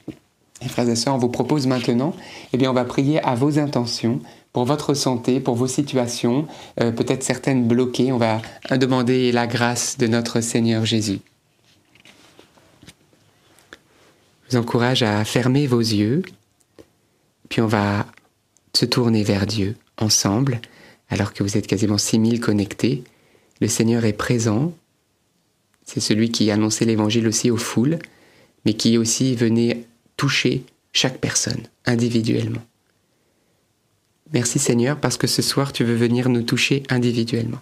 Et 0.64 0.70
frères 0.70 0.88
et 0.88 0.96
sœurs, 0.96 1.16
on 1.16 1.18
vous 1.18 1.30
propose 1.30 1.68
maintenant, 1.68 2.16
eh 2.54 2.58
bien, 2.58 2.70
on 2.70 2.74
va 2.74 2.86
prier 2.86 3.22
à 3.24 3.36
vos 3.36 3.60
intentions 3.60 4.22
pour 4.54 4.66
votre 4.66 4.94
santé, 4.94 5.40
pour 5.40 5.56
vos 5.56 5.68
situations, 5.68 6.48
euh, 6.80 6.92
peut-être 6.92 7.24
certaines 7.24 7.68
bloquées. 7.68 8.12
On 8.12 8.18
va 8.18 8.42
demander 8.78 9.32
la 9.32 9.48
grâce 9.48 9.98
de 9.98 10.08
notre 10.08 10.42
Seigneur 10.42 10.86
Jésus. 10.86 11.20
Je 14.48 14.58
vous 14.58 14.64
encourage 14.64 15.02
à 15.02 15.26
fermer 15.26 15.66
vos 15.66 15.80
yeux, 15.80 16.22
puis 17.50 17.62
on 17.62 17.68
va 17.68 18.06
se 18.74 18.86
tourner 18.86 19.24
vers 19.24 19.48
Dieu 19.48 19.76
ensemble, 20.00 20.62
alors 21.10 21.34
que 21.34 21.44
vous 21.44 21.58
êtes 21.58 21.68
quasiment 21.68 21.98
6000 21.98 22.40
connectés. 22.40 23.04
Le 23.60 23.68
Seigneur 23.68 24.06
est 24.06 24.14
présent. 24.14 24.74
C'est 25.86 26.00
celui 26.00 26.32
qui 26.32 26.52
annonçait 26.52 26.86
l'évangile 26.86 27.28
aussi 27.28 27.52
aux 27.52 27.58
foules, 27.58 28.00
mais 28.66 28.74
qui 28.74 28.98
aussi 28.98 29.36
venait 29.36 29.86
toucher 30.18 30.64
chaque 30.94 31.20
personne 31.20 31.64
individuellement. 31.86 32.64
Merci 34.32 34.58
Seigneur 34.58 35.00
parce 35.00 35.18
que 35.18 35.28
ce 35.28 35.42
soir 35.42 35.74
tu 35.74 35.84
veux 35.84 35.96
venir 35.96 36.30
nous 36.30 36.42
toucher 36.42 36.84
individuellement. 36.90 37.62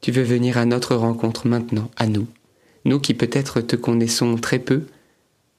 Tu 0.00 0.10
veux 0.10 0.22
venir 0.22 0.58
à 0.58 0.66
notre 0.66 0.94
rencontre 0.94 1.46
maintenant, 1.46 1.90
à 1.96 2.06
nous. 2.06 2.26
Nous 2.84 3.00
qui 3.00 3.14
peut-être 3.14 3.60
te 3.60 3.76
connaissons 3.76 4.36
très 4.36 4.58
peu, 4.58 4.82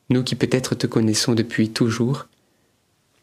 nous 0.09 0.23
qui 0.23 0.35
peut-être 0.35 0.75
te 0.75 0.87
connaissons 0.87 1.33
depuis 1.33 1.69
toujours, 1.69 2.27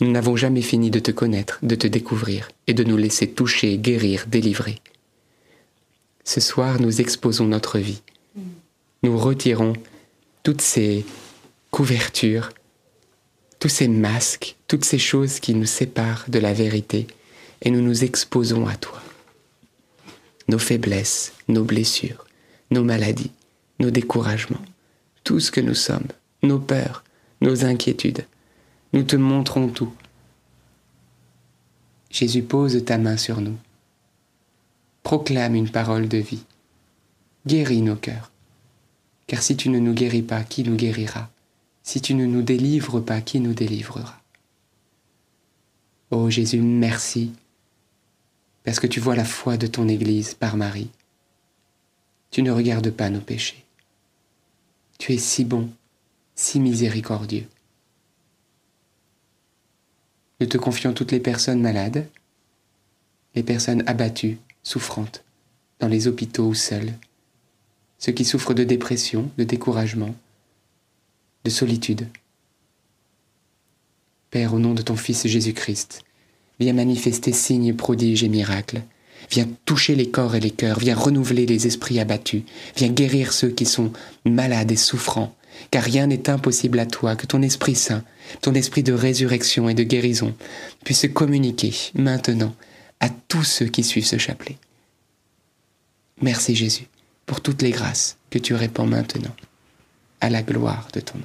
nous 0.00 0.10
n'avons 0.10 0.36
jamais 0.36 0.60
fini 0.60 0.90
de 0.90 0.98
te 0.98 1.12
connaître, 1.12 1.58
de 1.62 1.74
te 1.76 1.86
découvrir 1.86 2.48
et 2.66 2.74
de 2.74 2.84
nous 2.84 2.96
laisser 2.96 3.30
toucher, 3.30 3.78
guérir, 3.78 4.24
délivrer. 4.26 4.80
Ce 6.24 6.40
soir, 6.40 6.80
nous 6.80 7.00
exposons 7.00 7.46
notre 7.46 7.78
vie. 7.78 8.02
Nous 9.02 9.18
retirons 9.18 9.74
toutes 10.42 10.62
ces 10.62 11.04
couvertures, 11.70 12.50
tous 13.60 13.68
ces 13.68 13.88
masques, 13.88 14.56
toutes 14.66 14.84
ces 14.84 14.98
choses 14.98 15.40
qui 15.40 15.54
nous 15.54 15.66
séparent 15.66 16.24
de 16.28 16.38
la 16.38 16.54
vérité, 16.54 17.06
et 17.62 17.70
nous 17.70 17.82
nous 17.82 18.04
exposons 18.04 18.66
à 18.66 18.76
toi. 18.76 19.02
Nos 20.48 20.58
faiblesses, 20.58 21.32
nos 21.48 21.64
blessures, 21.64 22.26
nos 22.70 22.84
maladies, 22.84 23.30
nos 23.78 23.90
découragements, 23.90 24.64
tout 25.24 25.40
ce 25.40 25.50
que 25.50 25.60
nous 25.60 25.74
sommes, 25.74 26.08
nos 26.42 26.58
peurs, 26.58 27.04
nos 27.40 27.64
inquiétudes, 27.64 28.26
nous 28.92 29.02
te 29.02 29.16
montrons 29.16 29.68
tout. 29.68 29.92
Jésus 32.10 32.42
pose 32.42 32.84
ta 32.84 32.96
main 32.96 33.16
sur 33.16 33.40
nous. 33.40 33.56
Proclame 35.04 35.54
une 35.54 35.70
parole 35.70 36.08
de 36.08 36.16
vie. 36.16 36.44
Guéris 37.46 37.82
nos 37.82 37.94
cœurs. 37.94 38.32
Car 39.26 39.42
si 39.42 39.54
tu 39.54 39.68
ne 39.68 39.78
nous 39.78 39.92
guéris 39.92 40.22
pas, 40.22 40.42
qui 40.44 40.64
nous 40.64 40.76
guérira? 40.76 41.30
Si 41.82 42.00
tu 42.00 42.14
ne 42.14 42.24
nous 42.24 42.40
délivres 42.40 43.00
pas, 43.00 43.20
qui 43.20 43.38
nous 43.38 43.52
délivrera? 43.52 44.18
Ô 46.10 46.30
Jésus, 46.30 46.62
merci, 46.62 47.32
parce 48.64 48.80
que 48.80 48.86
tu 48.86 48.98
vois 48.98 49.14
la 49.14 49.26
foi 49.26 49.58
de 49.58 49.66
ton 49.66 49.88
Église 49.88 50.32
par 50.32 50.56
Marie. 50.56 50.90
Tu 52.30 52.42
ne 52.42 52.50
regardes 52.50 52.90
pas 52.90 53.10
nos 53.10 53.20
péchés. 53.20 53.62
Tu 54.98 55.12
es 55.12 55.18
si 55.18 55.44
bon, 55.44 55.68
si 56.34 56.60
miséricordieux. 56.60 57.46
Nous 60.40 60.46
te 60.46 60.56
confions 60.56 60.94
toutes 60.94 61.12
les 61.12 61.20
personnes 61.20 61.60
malades, 61.60 62.08
les 63.34 63.42
personnes 63.42 63.82
abattues, 63.86 64.38
souffrantes, 64.64 65.22
dans 65.78 65.88
les 65.88 66.08
hôpitaux 66.08 66.48
ou 66.48 66.54
seules, 66.54 66.94
ceux 67.98 68.12
qui 68.12 68.24
souffrent 68.24 68.54
de 68.54 68.64
dépression, 68.64 69.30
de 69.38 69.44
découragement, 69.44 70.14
de 71.44 71.50
solitude. 71.50 72.08
Père, 74.30 74.54
au 74.54 74.58
nom 74.58 74.74
de 74.74 74.82
ton 74.82 74.96
Fils 74.96 75.26
Jésus-Christ, 75.26 76.02
viens 76.58 76.72
manifester 76.72 77.32
signes, 77.32 77.74
prodiges 77.74 78.24
et 78.24 78.28
miracles. 78.28 78.82
Viens 79.30 79.48
toucher 79.64 79.94
les 79.94 80.10
corps 80.10 80.34
et 80.34 80.40
les 80.40 80.50
cœurs, 80.50 80.78
viens 80.78 80.96
renouveler 80.96 81.46
les 81.46 81.66
esprits 81.66 82.00
abattus, 82.00 82.42
viens 82.76 82.88
guérir 82.88 83.32
ceux 83.32 83.48
qui 83.48 83.64
sont 83.64 83.92
malades 84.24 84.70
et 84.70 84.76
souffrants, 84.76 85.34
car 85.70 85.82
rien 85.82 86.06
n'est 86.06 86.28
impossible 86.28 86.78
à 86.78 86.86
toi 86.86 87.16
que 87.16 87.26
ton 87.26 87.40
Esprit 87.40 87.74
Saint, 87.74 88.04
ton 88.42 88.54
Esprit 88.54 88.82
de 88.82 88.92
résurrection 88.92 89.68
et 89.68 89.74
de 89.74 89.82
guérison, 89.82 90.34
puisse 90.84 91.06
communiquer 91.12 91.72
maintenant 91.94 92.54
à 93.00 93.08
tous 93.08 93.44
ceux 93.44 93.66
qui 93.66 93.84
suivent 93.84 94.06
ce 94.06 94.18
chapelet. 94.18 94.56
Merci 96.20 96.54
Jésus 96.54 96.86
pour 97.26 97.40
toutes 97.40 97.62
les 97.62 97.70
grâces 97.70 98.16
que 98.30 98.38
tu 98.38 98.54
répands 98.54 98.86
maintenant, 98.86 99.34
à 100.20 100.30
la 100.30 100.42
gloire 100.42 100.88
de 100.92 101.00
ton 101.00 101.18
nom. 101.18 101.24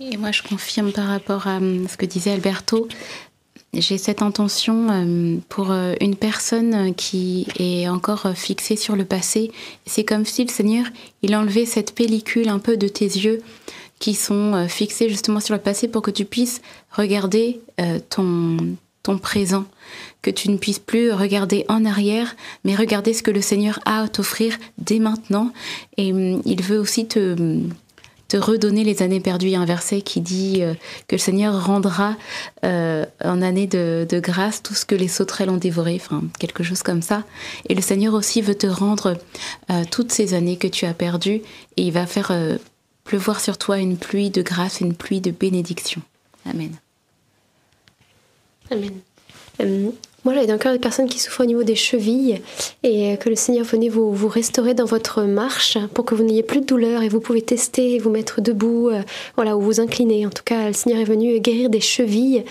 Et 0.00 0.16
moi, 0.16 0.30
je 0.30 0.42
confirme 0.42 0.92
par 0.92 1.08
rapport 1.08 1.46
à 1.46 1.58
euh, 1.58 1.86
ce 1.88 1.96
que 1.96 2.06
disait 2.06 2.30
Alberto. 2.30 2.88
J'ai 3.74 3.98
cette 3.98 4.22
intention 4.22 4.88
euh, 4.90 5.36
pour 5.48 5.72
euh, 5.72 5.94
une 6.00 6.14
personne 6.14 6.94
qui 6.94 7.46
est 7.58 7.88
encore 7.88 8.32
fixée 8.34 8.76
sur 8.76 8.96
le 8.96 9.04
passé. 9.04 9.50
C'est 9.86 10.04
comme 10.04 10.24
si 10.24 10.44
le 10.44 10.50
Seigneur, 10.50 10.86
il 11.22 11.34
enlevait 11.34 11.66
cette 11.66 11.94
pellicule 11.94 12.48
un 12.48 12.60
peu 12.60 12.76
de 12.76 12.88
tes 12.88 13.06
yeux 13.06 13.42
qui 13.98 14.14
sont 14.14 14.68
fixés 14.68 15.08
justement 15.08 15.40
sur 15.40 15.56
le 15.56 15.60
passé 15.60 15.88
pour 15.88 16.02
que 16.02 16.12
tu 16.12 16.24
puisses 16.24 16.62
regarder 16.92 17.60
ton, 18.10 18.76
présent, 19.16 19.64
que 20.20 20.30
tu 20.30 20.50
ne 20.50 20.58
puisses 20.58 20.78
plus 20.78 21.12
regarder 21.12 21.64
en 21.68 21.84
arrière, 21.84 22.36
mais 22.64 22.74
regarder 22.74 23.14
ce 23.14 23.22
que 23.22 23.30
le 23.30 23.40
Seigneur 23.40 23.80
a 23.86 24.02
à 24.02 24.08
t'offrir 24.08 24.58
dès 24.76 24.98
maintenant. 24.98 25.52
Et 25.96 26.08
il 26.08 26.62
veut 26.62 26.78
aussi 26.78 27.06
te 27.06 27.36
te 28.28 28.36
redonner 28.36 28.84
les 28.84 29.02
années 29.02 29.20
perdues. 29.20 29.46
Il 29.46 29.52
y 29.52 29.56
a 29.56 29.60
un 29.60 29.64
verset 29.64 30.02
qui 30.02 30.20
dit 30.20 30.58
euh, 30.60 30.74
que 31.08 31.16
le 31.16 31.20
Seigneur 31.20 31.64
rendra 31.64 32.14
euh, 32.64 33.04
en 33.24 33.42
année 33.42 33.66
de, 33.66 34.06
grâce 34.12 34.62
tout 34.62 34.74
ce 34.74 34.84
que 34.84 34.94
les 34.94 35.08
sauterelles 35.08 35.50
ont 35.50 35.56
dévoré, 35.56 35.98
enfin 36.00 36.22
quelque 36.38 36.62
chose 36.62 36.82
comme 36.82 37.02
ça. 37.02 37.24
Et 37.68 37.74
le 37.74 37.80
Seigneur 37.80 38.14
aussi 38.14 38.42
veut 38.42 38.54
te 38.54 38.66
rendre 38.66 39.16
euh, 39.70 39.84
toutes 39.90 40.12
ces 40.12 40.34
années 40.34 40.58
que 40.58 40.68
tu 40.68 40.84
as 40.84 40.94
perdues 40.94 41.40
et 41.76 41.82
il 41.82 41.92
va 41.92 42.06
faire 42.06 42.32
pleuvoir 43.04 43.40
sur 43.40 43.56
toi 43.56 43.78
une 43.78 43.96
pluie 43.96 44.30
de 44.30 44.42
grâce, 44.42 44.80
une 44.80 44.94
pluie 44.94 45.20
de 45.20 45.30
bénédiction. 45.30 46.02
Amen. 46.44 46.72
Amen. 48.70 49.92
Moi, 50.24 50.34
j'avais 50.34 50.58
cœur 50.58 50.72
des 50.72 50.78
personnes 50.78 51.08
qui 51.08 51.18
souffrent 51.18 51.42
au 51.42 51.46
niveau 51.46 51.62
des 51.62 51.74
chevilles 51.74 52.40
et 52.82 53.16
que 53.18 53.28
le 53.28 53.36
Seigneur 53.36 53.64
venait 53.64 53.88
vous, 53.88 54.12
vous 54.12 54.28
restaurer 54.28 54.74
dans 54.74 54.84
votre 54.84 55.22
marche 55.22 55.78
pour 55.94 56.04
que 56.04 56.14
vous 56.14 56.24
n'ayez 56.24 56.42
plus 56.42 56.60
de 56.60 56.66
douleur 56.66 57.02
et 57.02 57.08
vous 57.08 57.20
pouvez 57.20 57.42
tester 57.42 57.94
et 57.94 57.98
vous 57.98 58.10
mettre 58.10 58.40
debout, 58.40 58.88
euh, 58.88 59.02
voilà, 59.36 59.56
ou 59.56 59.60
vous 59.60 59.80
incliner. 59.80 60.26
En 60.26 60.30
tout 60.30 60.42
cas, 60.44 60.66
le 60.66 60.72
Seigneur 60.72 61.00
est 61.00 61.04
venu 61.04 61.38
guérir 61.40 61.70
des 61.70 61.80
chevilles. 61.80 62.44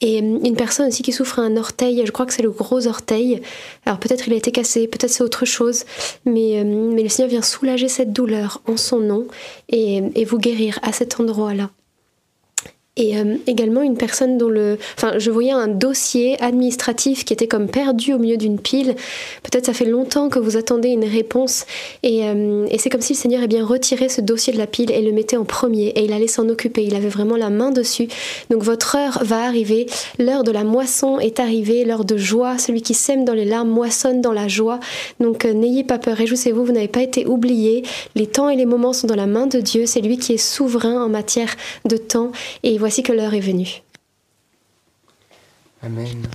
Et 0.00 0.20
euh, 0.20 0.38
une 0.44 0.56
personne 0.56 0.88
aussi 0.88 1.02
qui 1.02 1.12
souffre 1.12 1.38
un 1.38 1.56
orteil, 1.56 2.02
je 2.04 2.10
crois 2.10 2.26
que 2.26 2.32
c'est 2.32 2.42
le 2.42 2.50
gros 2.50 2.86
orteil. 2.86 3.40
Alors 3.86 4.00
peut-être 4.00 4.26
il 4.26 4.34
a 4.34 4.36
été 4.36 4.50
cassé, 4.50 4.88
peut-être 4.88 5.10
c'est 5.10 5.22
autre 5.22 5.44
chose, 5.44 5.84
mais, 6.24 6.58
euh, 6.58 6.64
mais 6.64 7.02
le 7.02 7.08
Seigneur 7.08 7.30
vient 7.30 7.42
soulager 7.42 7.88
cette 7.88 8.12
douleur 8.12 8.62
en 8.66 8.76
son 8.76 8.98
nom 8.98 9.26
et 9.68 10.24
vous 10.24 10.38
guérir 10.38 10.78
à 10.82 10.92
cet 10.92 11.20
endroit-là 11.20 11.70
et 12.96 13.16
euh, 13.16 13.36
également 13.46 13.82
une 13.82 13.96
personne 13.96 14.36
dont 14.36 14.48
le... 14.48 14.76
Enfin, 14.96 15.18
je 15.18 15.30
voyais 15.30 15.52
un 15.52 15.68
dossier 15.68 16.40
administratif 16.42 17.24
qui 17.24 17.32
était 17.32 17.46
comme 17.48 17.68
perdu 17.68 18.12
au 18.12 18.18
milieu 18.18 18.36
d'une 18.36 18.58
pile. 18.58 18.94
Peut-être 19.42 19.66
ça 19.66 19.72
fait 19.72 19.84
longtemps 19.84 20.28
que 20.28 20.38
vous 20.38 20.56
attendez 20.56 20.88
une 20.88 21.04
réponse 21.04 21.66
et, 22.02 22.24
euh, 22.24 22.66
et 22.68 22.78
c'est 22.78 22.90
comme 22.90 23.00
si 23.00 23.14
le 23.14 23.18
Seigneur 23.18 23.42
ait 23.42 23.48
bien 23.48 23.64
retiré 23.64 24.08
ce 24.08 24.20
dossier 24.20 24.52
de 24.52 24.58
la 24.58 24.66
pile 24.66 24.90
et 24.90 25.00
le 25.02 25.12
mettait 25.12 25.36
en 25.36 25.44
premier 25.44 25.86
et 25.88 26.04
il 26.04 26.12
allait 26.12 26.26
s'en 26.26 26.48
occuper. 26.48 26.82
Il 26.82 26.94
avait 26.94 27.08
vraiment 27.08 27.36
la 27.36 27.48
main 27.48 27.70
dessus. 27.70 28.08
Donc 28.50 28.62
votre 28.64 28.96
heure 28.96 29.20
va 29.22 29.44
arriver, 29.44 29.86
l'heure 30.18 30.42
de 30.42 30.50
la 30.50 30.64
moisson 30.64 31.18
est 31.20 31.40
arrivée, 31.40 31.84
l'heure 31.84 32.04
de 32.04 32.18
joie. 32.18 32.58
Celui 32.58 32.82
qui 32.82 32.94
sème 32.94 33.24
dans 33.24 33.34
les 33.34 33.46
larmes 33.46 33.70
moissonne 33.70 34.20
dans 34.20 34.32
la 34.32 34.48
joie. 34.48 34.78
Donc 35.20 35.46
euh, 35.46 35.54
n'ayez 35.54 35.84
pas 35.84 35.98
peur, 35.98 36.16
réjouissez-vous, 36.16 36.64
vous 36.64 36.72
n'avez 36.72 36.88
pas 36.88 37.02
été 37.02 37.24
oubliés. 37.24 37.82
Les 38.14 38.26
temps 38.26 38.50
et 38.50 38.56
les 38.56 38.66
moments 38.66 38.92
sont 38.92 39.06
dans 39.06 39.16
la 39.16 39.26
main 39.26 39.46
de 39.46 39.60
Dieu. 39.60 39.86
C'est 39.86 40.00
lui 40.00 40.18
qui 40.18 40.34
est 40.34 40.38
souverain 40.38 41.02
en 41.02 41.08
matière 41.08 41.54
de 41.86 41.96
temps 41.96 42.32
et 42.62 42.76
voici 42.76 42.89
que 42.98 43.12
l'heure 43.12 43.34
est 43.34 43.40
venue. 43.40 43.82
Amen. 45.82 46.26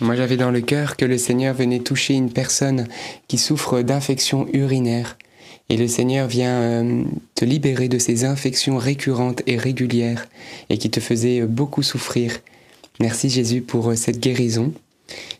Moi 0.00 0.16
j'avais 0.16 0.36
dans 0.36 0.50
le 0.50 0.60
cœur 0.60 0.96
que 0.96 1.04
le 1.04 1.18
Seigneur 1.18 1.54
venait 1.54 1.80
toucher 1.80 2.14
une 2.14 2.32
personne 2.32 2.86
qui 3.28 3.38
souffre 3.38 3.82
d'infections 3.82 4.46
urinaires. 4.52 5.16
Et 5.68 5.76
le 5.76 5.88
Seigneur 5.88 6.28
vient 6.28 6.60
euh, 6.60 7.04
te 7.34 7.44
libérer 7.44 7.88
de 7.88 7.98
ces 7.98 8.24
infections 8.24 8.78
récurrentes 8.78 9.42
et 9.46 9.56
régulières 9.56 10.26
et 10.70 10.78
qui 10.78 10.90
te 10.90 11.00
faisaient 11.00 11.42
beaucoup 11.42 11.82
souffrir. 11.82 12.38
Merci 13.00 13.30
Jésus 13.30 13.62
pour 13.62 13.90
euh, 13.90 13.94
cette 13.94 14.20
guérison. 14.20 14.72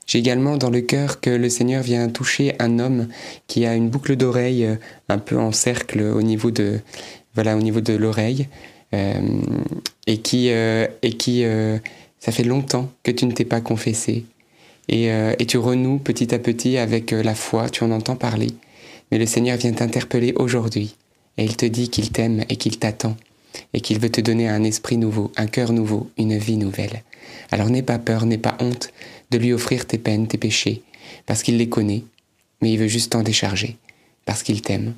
J'ai 0.07 0.19
également 0.19 0.57
dans 0.57 0.71
le 0.71 0.81
cœur 0.81 1.21
que 1.21 1.31
le 1.31 1.49
Seigneur 1.49 1.83
vient 1.83 2.09
toucher 2.09 2.55
un 2.59 2.79
homme 2.79 3.09
qui 3.47 3.67
a 3.67 3.75
une 3.75 3.89
boucle 3.89 4.17
d'oreille 4.17 4.65
euh, 4.65 4.77
un 5.09 5.19
peu 5.19 5.39
en 5.39 5.53
cercle 5.53 6.01
au 6.01 6.23
niveau 6.23 6.51
de 6.51 6.81
voilà 7.35 7.57
au 7.57 7.61
niveau 7.61 7.81
de 7.81 7.95
l'oreille 7.95 8.49
et 8.93 10.19
qui 10.19 10.51
euh, 10.51 10.87
et 11.03 11.13
qui 11.13 11.45
ça 12.21 12.33
fait 12.33 12.45
longtemps 12.45 12.91
que 13.03 13.11
tu 13.11 13.27
ne 13.27 13.33
t'es 13.33 13.45
pas 13.45 13.61
confessé. 13.61 14.25
Et, 14.89 15.07
et, 15.07 15.47
tu 15.47 15.59
renoues 15.59 15.99
petit 15.99 16.35
à 16.35 16.41
petit 16.41 16.77
avec 16.77 17.13
la 17.13 17.35
foi, 17.37 17.71
tu 17.71 17.85
en 17.85 17.93
entends 17.93 18.17
parler, 18.17 18.49
mais 19.11 19.19
le 19.19 19.27
Seigneur 19.27 19.57
vient 19.57 19.73
t'interpeller 19.73 20.33
aujourd'hui. 20.37 20.97
Et 21.39 21.45
il 21.45 21.57
te 21.57 21.67
dit 21.67 21.89
qu'il 21.89 22.11
t'aime 22.11 22.45
et 22.49 22.57
qu'il 22.57 22.79
t'attend. 22.79 23.17
Et 23.75 23.81
qu'il 23.81 24.01
veut 24.01 24.11
te 24.11 24.21
donner 24.21 24.49
un 24.49 24.65
esprit 24.65 24.97
nouveau, 24.97 25.31
un 25.37 25.47
cœur 25.47 25.73
nouveau, 25.73 26.11
une 26.19 26.37
vie 26.37 26.57
nouvelle. 26.57 27.03
Alors 27.51 27.69
n'aie 27.71 27.83
pas 27.83 27.99
peur, 27.99 28.27
n'aie 28.27 28.39
pas 28.39 28.57
honte 28.61 28.91
de 29.31 29.39
lui 29.39 29.53
offrir 29.53 29.87
tes 29.87 29.99
peines, 29.99 30.27
tes 30.27 30.39
péchés, 30.39 30.83
parce 31.27 31.43
qu'il 31.43 31.59
les 31.59 31.69
connaît, 31.69 32.05
mais 32.61 32.73
il 32.73 32.79
veut 32.79 32.89
juste 32.89 33.13
t'en 33.13 33.23
décharger, 33.23 33.77
parce 34.25 34.43
qu'il 34.43 34.63
t'aime. 34.63 34.95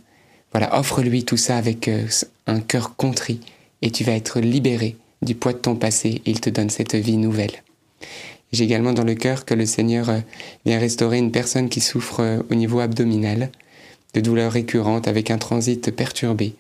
Voilà, 0.53 0.79
offre-lui 0.79 1.25
tout 1.25 1.37
ça 1.37 1.57
avec 1.57 1.89
euh, 1.89 2.07
un 2.47 2.61
cœur 2.61 2.97
contrit, 2.97 3.41
et 3.85 3.91
tu 3.91 4.03
vas 4.03 4.13
être 4.13 4.41
libéré 4.41 4.97
du 5.21 5.35
poids 5.35 5.53
de 5.53 5.59
ton 5.59 5.77
passé, 5.77 6.23
il 6.25 6.41
te 6.41 6.49
donne 6.49 6.71
cette 6.71 6.95
vie 6.95 7.19
nouvelle. 7.19 7.63
J'ai 8.51 8.65
également 8.65 8.95
dans 8.95 9.05
le 9.05 9.15
cœur 9.15 9.45
que 9.45 9.53
le 9.53 9.67
Seigneur 9.67 10.09
euh, 10.09 10.21
vient 10.65 10.79
restaurer 10.79 11.19
une 11.19 11.31
personne 11.31 11.69
qui 11.69 11.81
souffre 11.81 12.21
euh, 12.21 12.43
au 12.51 12.55
niveau 12.55 12.81
abdominal, 12.81 13.51
de 14.15 14.21
douleurs 14.21 14.53
récurrentes 14.53 15.07
avec 15.07 15.31
un 15.31 15.37
transit 15.37 15.91
perturbé, 15.91 16.55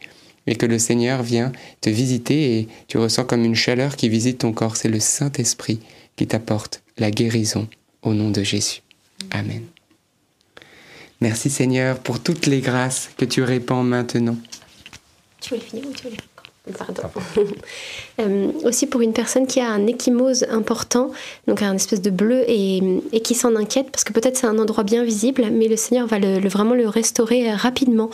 et 0.46 0.56
que 0.56 0.66
le 0.66 0.78
Seigneur 0.78 1.22
vient 1.22 1.50
te 1.80 1.88
visiter 1.88 2.58
et 2.58 2.68
tu 2.88 2.98
ressens 2.98 3.24
comme 3.24 3.44
une 3.44 3.54
chaleur 3.54 3.96
qui 3.96 4.10
visite 4.10 4.38
ton 4.38 4.52
corps. 4.52 4.76
C'est 4.76 4.88
le 4.88 5.00
Saint-Esprit 5.00 5.80
qui 6.16 6.26
t'apporte 6.26 6.82
la 6.98 7.10
guérison 7.10 7.68
au 8.02 8.12
nom 8.12 8.30
de 8.30 8.42
Jésus. 8.42 8.82
Amen. 9.30 9.62
Merci 11.22 11.48
Seigneur 11.48 12.00
pour 12.00 12.20
toutes 12.20 12.44
les 12.44 12.60
grâces 12.60 13.08
que 13.16 13.24
tu 13.24 13.42
répands 13.42 13.82
maintenant. 13.82 14.36
Tu 15.40 15.54
veux 15.54 15.60
finir 15.60 15.86
ou 15.86 15.92
tu 15.92 16.08
veux 16.08 16.16
Pardon. 16.72 17.02
Euh, 18.20 18.52
aussi 18.62 18.86
pour 18.86 19.00
une 19.00 19.12
personne 19.12 19.48
qui 19.48 19.58
a 19.58 19.68
un 19.68 19.88
échymose 19.88 20.46
important, 20.48 21.10
donc 21.48 21.62
un 21.62 21.74
espèce 21.74 22.00
de 22.00 22.10
bleu 22.10 22.44
et, 22.46 23.02
qui 23.24 23.34
s'en 23.34 23.56
inquiète 23.56 23.90
parce 23.90 24.04
que 24.04 24.12
peut-être 24.12 24.36
c'est 24.36 24.46
un 24.46 24.60
endroit 24.60 24.84
bien 24.84 25.02
visible, 25.02 25.48
mais 25.50 25.66
le 25.66 25.74
Seigneur 25.74 26.06
va 26.06 26.20
le, 26.20 26.48
vraiment 26.48 26.74
le 26.74 26.86
restaurer 26.86 27.50
rapidement 27.52 28.10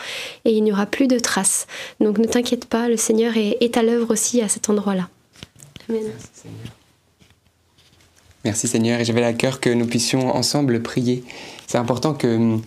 et 0.46 0.52
il 0.52 0.64
n'y 0.64 0.72
aura 0.72 0.86
plus 0.86 1.06
de 1.06 1.18
traces. 1.18 1.66
Donc 2.00 2.16
ne 2.16 2.24
t'inquiète 2.24 2.64
pas, 2.64 2.88
le 2.88 2.96
Seigneur 2.96 3.36
est, 3.36 3.58
est 3.60 3.76
à 3.76 3.82
l'œuvre 3.82 4.10
aussi 4.10 4.40
à 4.40 4.48
cet 4.48 4.70
endroit-là. 4.70 5.10
Amen. 5.90 6.02
Merci 6.02 6.28
Seigneur. 6.32 6.72
Merci 8.42 8.68
Seigneur 8.68 9.00
et 9.00 9.04
j'avais 9.04 9.22
à 9.22 9.34
cœur 9.34 9.60
que 9.60 9.68
nous 9.68 9.86
puissions 9.86 10.34
ensemble 10.34 10.80
prier. 10.80 11.24
C'est 11.66 11.76
important 11.76 12.14
que 12.14 12.58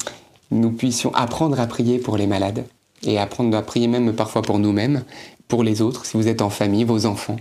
nous 0.52 0.72
puissions 0.72 1.12
apprendre 1.16 1.60
à 1.60 1.66
prier 1.66 1.98
pour 1.98 2.16
les 2.16 2.28
malades 2.28 2.64
et 3.06 3.18
apprendre 3.18 3.58
à 3.58 3.62
prier 3.62 3.88
même 3.88 4.14
parfois 4.14 4.42
pour 4.42 4.60
nous-mêmes 4.60 5.04
pour 5.48 5.64
les 5.64 5.82
autres, 5.82 6.06
si 6.06 6.18
vous 6.18 6.28
êtes 6.28 6.42
en 6.42 6.50
famille, 6.50 6.84
vos 6.84 7.06
enfants, 7.06 7.38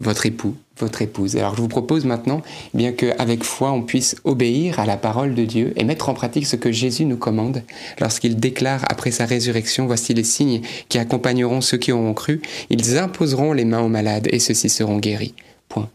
votre 0.00 0.24
époux, 0.26 0.54
votre 0.78 1.02
épouse. 1.02 1.36
Alors 1.36 1.54
je 1.54 1.60
vous 1.60 1.68
propose 1.68 2.04
maintenant, 2.04 2.42
eh 2.74 2.78
bien 2.78 2.92
qu'avec 2.92 3.44
foi, 3.44 3.70
on 3.70 3.82
puisse 3.82 4.16
obéir 4.24 4.80
à 4.80 4.86
la 4.86 4.96
parole 4.96 5.34
de 5.34 5.44
Dieu 5.44 5.72
et 5.76 5.84
mettre 5.84 6.08
en 6.08 6.14
pratique 6.14 6.46
ce 6.46 6.56
que 6.56 6.72
Jésus 6.72 7.04
nous 7.04 7.18
commande 7.18 7.62
lorsqu'il 8.00 8.40
déclare 8.40 8.84
après 8.88 9.10
sa 9.10 9.26
résurrection, 9.26 9.86
voici 9.86 10.14
les 10.14 10.24
signes 10.24 10.62
qui 10.88 10.98
accompagneront 10.98 11.60
ceux 11.60 11.76
qui 11.76 11.92
auront 11.92 12.14
cru, 12.14 12.40
ils 12.70 12.98
imposeront 12.98 13.52
les 13.52 13.66
mains 13.66 13.82
aux 13.82 13.88
malades 13.88 14.28
et 14.32 14.38
ceux-ci 14.38 14.70
seront 14.70 14.98
guéris. 14.98 15.34
Point. 15.68 15.88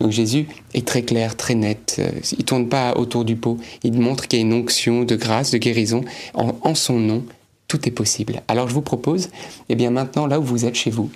Donc 0.00 0.12
Jésus 0.12 0.46
est 0.72 0.86
très 0.86 1.02
clair, 1.02 1.36
très 1.36 1.54
net. 1.54 1.96
Euh, 1.98 2.08
il 2.38 2.44
tourne 2.44 2.68
pas 2.68 2.96
autour 2.96 3.24
du 3.24 3.36
pot. 3.36 3.58
Il 3.82 4.00
montre 4.00 4.28
qu'il 4.28 4.38
y 4.38 4.42
a 4.42 4.46
une 4.46 4.54
onction 4.54 5.02
de 5.02 5.14
grâce, 5.14 5.50
de 5.50 5.58
guérison 5.58 6.02
en, 6.34 6.54
en 6.62 6.74
son 6.74 6.98
nom 6.98 7.24
tout 7.70 7.88
est 7.88 7.92
possible. 7.92 8.42
Alors 8.48 8.68
je 8.68 8.74
vous 8.74 8.82
propose, 8.82 9.28
eh 9.68 9.76
bien 9.76 9.90
maintenant 9.92 10.26
là 10.26 10.40
où 10.40 10.42
vous 10.42 10.64
êtes 10.64 10.74
chez 10.74 10.90
vous, 10.90 11.08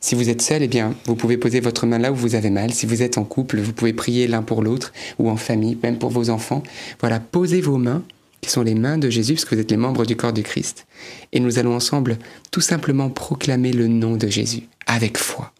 si 0.00 0.16
vous 0.16 0.28
êtes 0.28 0.42
seul, 0.42 0.60
eh 0.60 0.66
bien 0.66 0.92
vous 1.06 1.14
pouvez 1.14 1.36
poser 1.36 1.60
votre 1.60 1.86
main 1.86 1.98
là 1.98 2.10
où 2.10 2.16
vous 2.16 2.34
avez 2.34 2.50
mal. 2.50 2.72
Si 2.72 2.84
vous 2.84 3.02
êtes 3.02 3.16
en 3.16 3.22
couple, 3.22 3.60
vous 3.60 3.72
pouvez 3.72 3.92
prier 3.92 4.26
l'un 4.26 4.42
pour 4.42 4.60
l'autre 4.60 4.92
ou 5.20 5.30
en 5.30 5.36
famille, 5.36 5.78
même 5.84 5.98
pour 5.98 6.10
vos 6.10 6.28
enfants. 6.28 6.64
Voilà, 6.98 7.20
posez 7.20 7.60
vos 7.60 7.78
mains 7.78 8.02
qui 8.40 8.50
sont 8.50 8.62
les 8.62 8.74
mains 8.74 8.98
de 8.98 9.08
Jésus, 9.08 9.34
parce 9.34 9.44
que 9.44 9.54
vous 9.54 9.60
êtes 9.60 9.70
les 9.70 9.76
membres 9.76 10.04
du 10.04 10.16
corps 10.16 10.32
du 10.32 10.42
Christ. 10.42 10.86
Et 11.32 11.38
nous 11.38 11.60
allons 11.60 11.76
ensemble 11.76 12.18
tout 12.50 12.60
simplement 12.60 13.08
proclamer 13.08 13.72
le 13.72 13.86
nom 13.86 14.16
de 14.16 14.26
Jésus 14.26 14.64
avec 14.86 15.16
foi. 15.16 15.52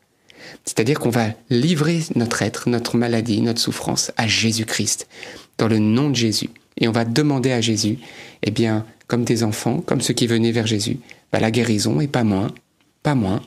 C'est-à-dire 0.64 0.98
qu'on 0.98 1.10
va 1.10 1.28
livrer 1.48 2.00
notre 2.16 2.42
être, 2.42 2.68
notre 2.68 2.96
maladie, 2.96 3.40
notre 3.40 3.60
souffrance 3.60 4.10
à 4.16 4.26
Jésus-Christ, 4.26 5.06
dans 5.58 5.68
le 5.68 5.78
nom 5.78 6.10
de 6.10 6.16
Jésus. 6.16 6.50
Et 6.78 6.88
on 6.88 6.92
va 6.92 7.04
demander 7.04 7.52
à 7.52 7.60
Jésus, 7.60 7.98
eh 8.42 8.50
bien, 8.50 8.84
comme 9.10 9.24
tes 9.24 9.42
enfants, 9.42 9.80
comme 9.80 10.00
ceux 10.00 10.14
qui 10.14 10.28
venaient 10.28 10.52
vers 10.52 10.68
Jésus, 10.68 10.98
bah, 11.32 11.40
la 11.40 11.50
guérison 11.50 12.00
et 12.00 12.06
pas 12.06 12.22
moins, 12.22 12.54
pas 13.02 13.16
moins. 13.16 13.42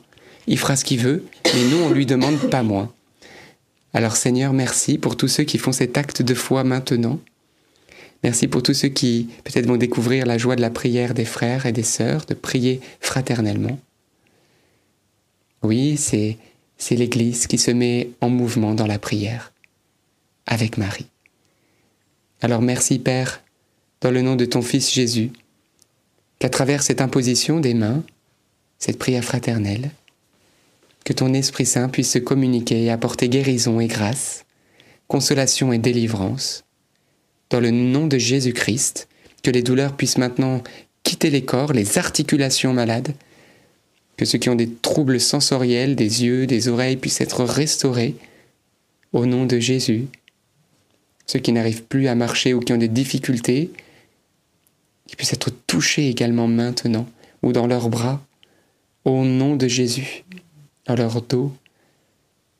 Il 0.46 0.58
fera 0.58 0.76
ce 0.76 0.84
qu'il 0.84 1.00
veut, 1.00 1.24
mais 1.54 1.64
nous, 1.70 1.78
on 1.78 1.90
lui 1.90 2.04
demande 2.04 2.38
pas 2.50 2.62
moins. 2.62 2.92
Alors 3.94 4.14
Seigneur, 4.14 4.52
merci 4.52 4.98
pour 4.98 5.16
tous 5.16 5.28
ceux 5.28 5.44
qui 5.44 5.56
font 5.56 5.72
cet 5.72 5.96
acte 5.96 6.20
de 6.20 6.34
foi 6.34 6.64
maintenant. 6.64 7.18
Merci 8.22 8.46
pour 8.46 8.62
tous 8.62 8.74
ceux 8.74 8.88
qui 8.88 9.30
peut-être 9.44 9.66
vont 9.66 9.78
découvrir 9.78 10.26
la 10.26 10.36
joie 10.36 10.54
de 10.54 10.60
la 10.60 10.68
prière 10.68 11.14
des 11.14 11.24
frères 11.24 11.64
et 11.64 11.72
des 11.72 11.82
sœurs, 11.82 12.26
de 12.26 12.34
prier 12.34 12.82
fraternellement. 13.00 13.78
Oui, 15.62 15.96
c'est, 15.96 16.36
c'est 16.76 16.96
l'Église 16.96 17.46
qui 17.46 17.56
se 17.56 17.70
met 17.70 18.10
en 18.20 18.28
mouvement 18.28 18.74
dans 18.74 18.86
la 18.86 18.98
prière, 18.98 19.52
avec 20.46 20.76
Marie. 20.76 21.06
Alors 22.42 22.60
merci 22.60 22.98
Père, 22.98 23.42
dans 24.02 24.10
le 24.10 24.20
nom 24.20 24.36
de 24.36 24.44
ton 24.44 24.60
Fils 24.60 24.92
Jésus, 24.92 25.30
qu'à 26.44 26.50
travers 26.50 26.82
cette 26.82 27.00
imposition 27.00 27.58
des 27.58 27.72
mains, 27.72 28.02
cette 28.78 28.98
prière 28.98 29.24
fraternelle, 29.24 29.92
que 31.06 31.14
ton 31.14 31.32
Esprit 31.32 31.64
Saint 31.64 31.88
puisse 31.88 32.10
se 32.10 32.18
communiquer 32.18 32.84
et 32.84 32.90
apporter 32.90 33.30
guérison 33.30 33.80
et 33.80 33.86
grâce, 33.86 34.44
consolation 35.08 35.72
et 35.72 35.78
délivrance. 35.78 36.64
Dans 37.48 37.60
le 37.60 37.70
nom 37.70 38.06
de 38.06 38.18
Jésus-Christ, 38.18 39.08
que 39.42 39.50
les 39.50 39.62
douleurs 39.62 39.96
puissent 39.96 40.18
maintenant 40.18 40.62
quitter 41.02 41.30
les 41.30 41.46
corps, 41.46 41.72
les 41.72 41.96
articulations 41.96 42.74
malades, 42.74 43.14
que 44.18 44.26
ceux 44.26 44.36
qui 44.36 44.50
ont 44.50 44.54
des 44.54 44.68
troubles 44.70 45.20
sensoriels, 45.20 45.96
des 45.96 46.24
yeux, 46.24 46.46
des 46.46 46.68
oreilles 46.68 46.98
puissent 46.98 47.22
être 47.22 47.42
restaurés 47.42 48.16
au 49.14 49.24
nom 49.24 49.46
de 49.46 49.58
Jésus. 49.58 50.08
Ceux 51.24 51.38
qui 51.38 51.52
n'arrivent 51.52 51.84
plus 51.84 52.06
à 52.06 52.14
marcher 52.14 52.52
ou 52.52 52.60
qui 52.60 52.74
ont 52.74 52.76
des 52.76 52.88
difficultés, 52.88 53.70
qui 55.06 55.16
puissent 55.16 55.32
être 55.32 55.50
touchés 55.50 56.08
également 56.08 56.48
maintenant 56.48 57.06
ou 57.42 57.52
dans 57.52 57.66
leurs 57.66 57.88
bras, 57.90 58.24
au 59.04 59.24
nom 59.24 59.54
de 59.54 59.68
Jésus, 59.68 60.24
dans 60.86 60.94
leur 60.94 61.20
dos, 61.20 61.52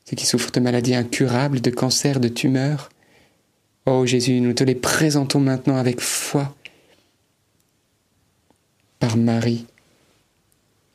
ceux 0.07 0.15
qui 0.15 0.25
souffrent 0.25 0.51
de 0.51 0.59
maladies 0.59 0.93
incurables, 0.93 1.61
de 1.61 1.71
cancers, 1.71 2.19
de 2.19 2.27
tumeurs. 2.27 2.89
Oh 3.87 4.05
Jésus, 4.05 4.39
nous 4.39 4.53
te 4.53 4.63
les 4.63 4.75
présentons 4.75 5.39
maintenant 5.39 5.77
avec 5.77 5.99
foi 5.99 6.55
par 8.99 9.17
Marie. 9.17 9.65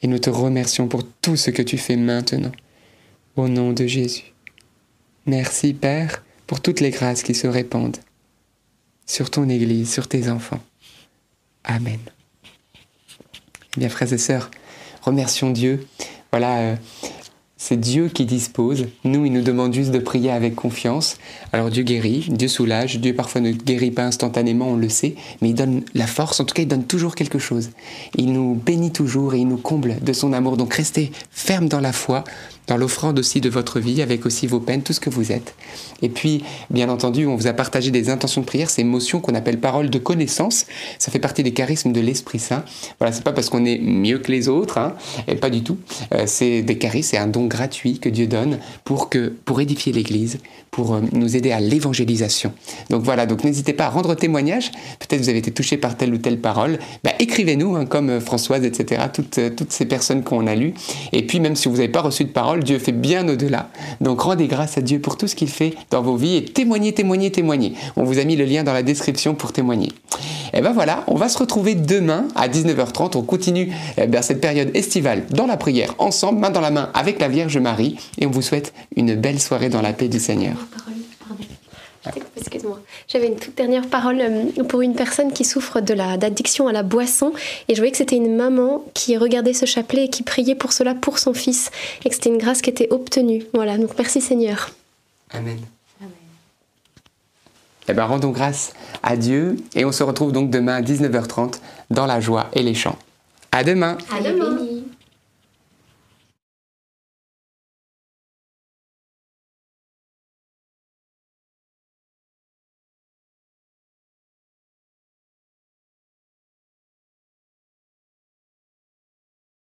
Et 0.03 0.07
nous 0.07 0.19
te 0.19 0.31
remercions 0.31 0.89
pour 0.89 1.07
tout 1.21 1.37
ce 1.37 1.51
que 1.51 1.63
tu 1.63 1.77
fais 1.77 1.97
maintenant, 1.97 2.53
au 3.37 3.49
nom 3.49 3.73
de 3.73 3.87
Jésus. 3.87 4.33
Merci 5.27 5.75
Père 5.75 6.25
pour 6.47 6.61
toutes 6.61 6.81
les 6.81 6.91
grâces 6.91 7.23
qui 7.23 7.35
se 7.35 7.47
répandent 7.47 7.99
sur 9.05 9.31
ton 9.31 9.49
Église, 9.49 9.93
sur 9.93 10.09
tes 10.09 10.31
enfants. 10.31 10.61
Amen. 11.65 11.99
Eh 13.77 13.81
bien, 13.81 13.89
frères 13.89 14.13
et 14.13 14.19
sœurs, 14.19 14.51
remercions 15.03 15.51
Dieu. 15.51 15.87
Voilà, 16.33 16.59
euh, 16.59 16.77
c'est 17.63 17.79
Dieu 17.79 18.09
qui 18.09 18.25
dispose. 18.25 18.87
Nous, 19.05 19.27
il 19.27 19.33
nous 19.33 19.43
demande 19.43 19.75
juste 19.75 19.91
de 19.91 19.99
prier 19.99 20.31
avec 20.31 20.55
confiance. 20.55 21.19
Alors 21.53 21.69
Dieu 21.69 21.83
guérit, 21.83 22.27
Dieu 22.31 22.49
soulage. 22.49 22.99
Dieu 22.99 23.15
parfois 23.15 23.43
ne 23.43 23.53
guérit 23.53 23.91
pas 23.91 24.05
instantanément, 24.05 24.69
on 24.69 24.77
le 24.77 24.89
sait, 24.89 25.15
mais 25.43 25.51
il 25.51 25.55
donne 25.55 25.85
la 25.95 26.07
force. 26.07 26.41
En 26.41 26.45
tout 26.45 26.55
cas, 26.55 26.63
il 26.63 26.69
donne 26.69 26.87
toujours 26.87 27.15
quelque 27.15 27.39
chose. 27.39 27.71
Il 28.17 28.33
nous 28.33 28.55
bénit 28.55 28.93
toujours 28.93 29.35
et 29.35 29.39
il 29.39 29.47
nous 29.47 29.59
comble 29.59 29.97
de 30.01 30.13
son 30.15 30.33
amour. 30.33 30.57
Donc 30.57 30.73
restez 30.73 31.13
fermes 31.31 31.69
dans 31.69 31.81
la 31.81 31.93
foi 31.93 32.25
dans 32.71 32.77
l'offrande 32.77 33.19
aussi 33.19 33.41
de 33.41 33.49
votre 33.49 33.81
vie, 33.81 34.01
avec 34.01 34.25
aussi 34.27 34.47
vos 34.47 34.61
peines, 34.61 34.83
tout 34.83 34.93
ce 34.93 35.01
que 35.01 35.11
vous 35.11 35.33
êtes. 35.33 35.57
Et 36.03 36.09
puis, 36.09 36.45
bien 36.71 36.89
entendu, 36.89 37.27
on 37.27 37.35
vous 37.35 37.49
a 37.49 37.53
partagé 37.53 37.91
des 37.91 38.11
intentions 38.11 38.43
de 38.43 38.47
prière, 38.47 38.71
ces 38.71 38.85
motions 38.85 39.21
qu'on 39.21 39.35
appelle 39.35 39.59
paroles 39.59 39.91
de 39.91 39.99
connaissance. 39.99 40.67
Ça 41.01 41.11
fait 41.11 41.19
partie 41.19 41.43
des 41.43 41.53
charismes 41.53 41.93
de 41.93 42.01
l'Esprit 42.01 42.39
Saint. 42.39 42.65
Voilà, 43.01 43.13
c'est 43.13 43.25
pas 43.25 43.33
parce 43.33 43.51
qu'on 43.51 43.65
est 43.65 43.79
mieux 43.79 44.19
que 44.19 44.31
les 44.31 44.49
autres, 44.49 44.79
hein, 44.79 44.95
et 45.27 45.35
pas 45.35 45.51
du 45.51 45.65
tout. 45.65 45.79
Euh, 46.15 46.23
c'est 46.27 46.63
des 46.63 46.79
charismes, 46.79 47.11
c'est 47.11 47.17
un 47.17 47.27
don 47.27 47.47
gratuits 47.47 47.99
que 47.99 48.09
Dieu 48.09 48.29
donne 48.29 48.61
pour, 48.85 49.11
que, 49.11 49.35
pour 49.45 49.61
édifier 49.61 49.93
l'Église, 49.93 50.39
pour 50.71 50.95
euh, 50.95 51.01
nous 51.11 51.37
aider 51.37 51.51
à 51.51 51.59
l'évangélisation. 51.59 52.53
Donc 52.89 53.03
voilà, 53.03 53.27
donc 53.27 53.43
n'hésitez 53.43 53.73
pas 53.73 53.87
à 53.87 53.91
rendre 53.91 54.15
témoignage. 54.15 54.71
Peut-être 55.01 55.21
vous 55.21 55.29
avez 55.29 55.39
été 55.39 55.51
touché 55.51 55.77
par 55.77 55.97
telle 55.97 56.15
ou 56.15 56.19
telle 56.19 56.39
parole. 56.39 56.79
Bah, 57.03 57.11
écrivez-nous, 57.19 57.75
hein, 57.75 57.85
comme 57.85 58.11
euh, 58.11 58.21
Françoise, 58.21 58.65
etc., 58.65 59.03
toutes, 59.13 59.41
toutes 59.57 59.73
ces 59.73 59.87
personnes 59.87 60.23
qu'on 60.23 60.47
a 60.47 60.55
lues. 60.55 60.75
Et 61.13 61.27
puis 61.27 61.41
même 61.41 61.57
si 61.57 61.69
vous 61.69 61.77
n'avez 61.77 61.89
pas 61.89 62.03
reçu 62.03 62.23
de 62.23 62.31
parole, 62.31 62.60
Dieu 62.63 62.79
fait 62.79 62.93
bien 62.93 63.29
au-delà. 63.29 63.71
Donc 64.01 64.21
rendez 64.21 64.47
grâce 64.47 64.79
à 64.79 64.81
Dieu 64.81 65.01
pour 65.01 65.17
tout 65.17 65.27
ce 65.27 65.35
qu'il 65.35 65.49
fait 65.49 65.75
dans 65.91 66.03
vos 66.03 66.17
vies 66.17 66.37
et 66.37 66.45
témoignez, 66.45 66.93
témoignez, 66.93 67.31
témoignez. 67.31 67.75
On 67.97 68.05
vous 68.05 68.19
a 68.19 68.25
mis 68.25 68.37
le 68.37 68.45
lien 68.45 68.65
dans 68.65 68.73
la 68.73 68.83
description 68.83 69.35
pour 69.35 69.53
témoigner. 69.53 69.91
Et 70.53 70.61
ben 70.61 70.73
voilà, 70.73 71.05
on 71.07 71.15
va 71.15 71.29
se 71.29 71.39
retrouver 71.39 71.75
demain 71.75 72.27
à 72.35 72.49
19h30. 72.49 73.17
On 73.17 73.23
continue 73.23 73.73
eh 73.97 74.23
cette 74.23 74.41
période 74.41 74.71
estivale 74.75 75.25
dans 75.31 75.47
la 75.47 75.57
prière, 75.57 75.95
ensemble, 75.99 76.41
main 76.41 76.51
dans 76.51 76.61
la 76.61 76.71
main 76.71 76.91
avec 76.95 77.21
la 77.21 77.29
Vierge 77.29 77.59
Marie. 77.59 77.97
Et 78.19 78.27
on 78.27 78.31
vous 78.31 78.43
souhaite 78.43 78.73
une 78.97 79.15
belle 79.15 79.41
soirée 79.41 79.69
dans 79.69 79.83
la 79.83 79.93
paix 79.93 80.09
du 80.09 80.19
Seigneur. 80.19 80.57
Excuse-moi. 82.37 82.81
J'avais 83.09 83.27
une 83.27 83.37
toute 83.37 83.55
dernière 83.57 83.87
parole 83.87 84.21
euh, 84.21 84.65
pour 84.65 84.81
une 84.81 84.95
personne 84.95 85.33
qui 85.33 85.45
souffre 85.45 85.81
de 85.81 85.93
la 85.93 86.17
d'addiction 86.17 86.67
à 86.67 86.73
la 86.73 86.83
boisson 86.83 87.33
et 87.69 87.75
je 87.75 87.81
voyais 87.81 87.91
que 87.91 87.99
c'était 87.99 88.17
une 88.17 88.37
maman 88.37 88.85
qui 88.95 89.19
regardait 89.19 89.53
ce 89.53 89.67
chapelet 89.67 90.07
et 90.07 90.09
qui 90.09 90.23
priait 90.23 90.55
pour 90.55 90.73
cela 90.73 90.95
pour 90.95 91.19
son 91.19 91.35
fils 91.35 91.71
et 92.05 92.09
que 92.09 92.15
c'était 92.15 92.31
une 92.31 92.39
grâce 92.39 92.63
qui 92.63 92.71
était 92.71 92.89
obtenue. 92.91 93.45
Voilà, 93.53 93.77
donc 93.77 93.91
merci 93.99 94.21
Seigneur. 94.21 94.71
Amen. 95.33 95.59
Eh 97.89 97.93
bien, 97.93 98.05
rendons 98.05 98.31
grâce 98.31 98.73
à 99.03 99.17
Dieu 99.17 99.57
et 99.75 99.85
on 99.85 99.93
se 99.93 100.05
retrouve 100.05 100.33
donc 100.33 100.49
demain 100.49 100.77
à 100.77 100.81
19h30 100.81 101.55
dans 101.91 102.07
la 102.07 102.21
joie 102.21 102.49
et 102.53 102.63
les 102.63 102.75
chants. 102.75 102.97
À 103.53 103.65
demain. 103.65 103.99
À 104.17 104.23
demain. 104.23 104.80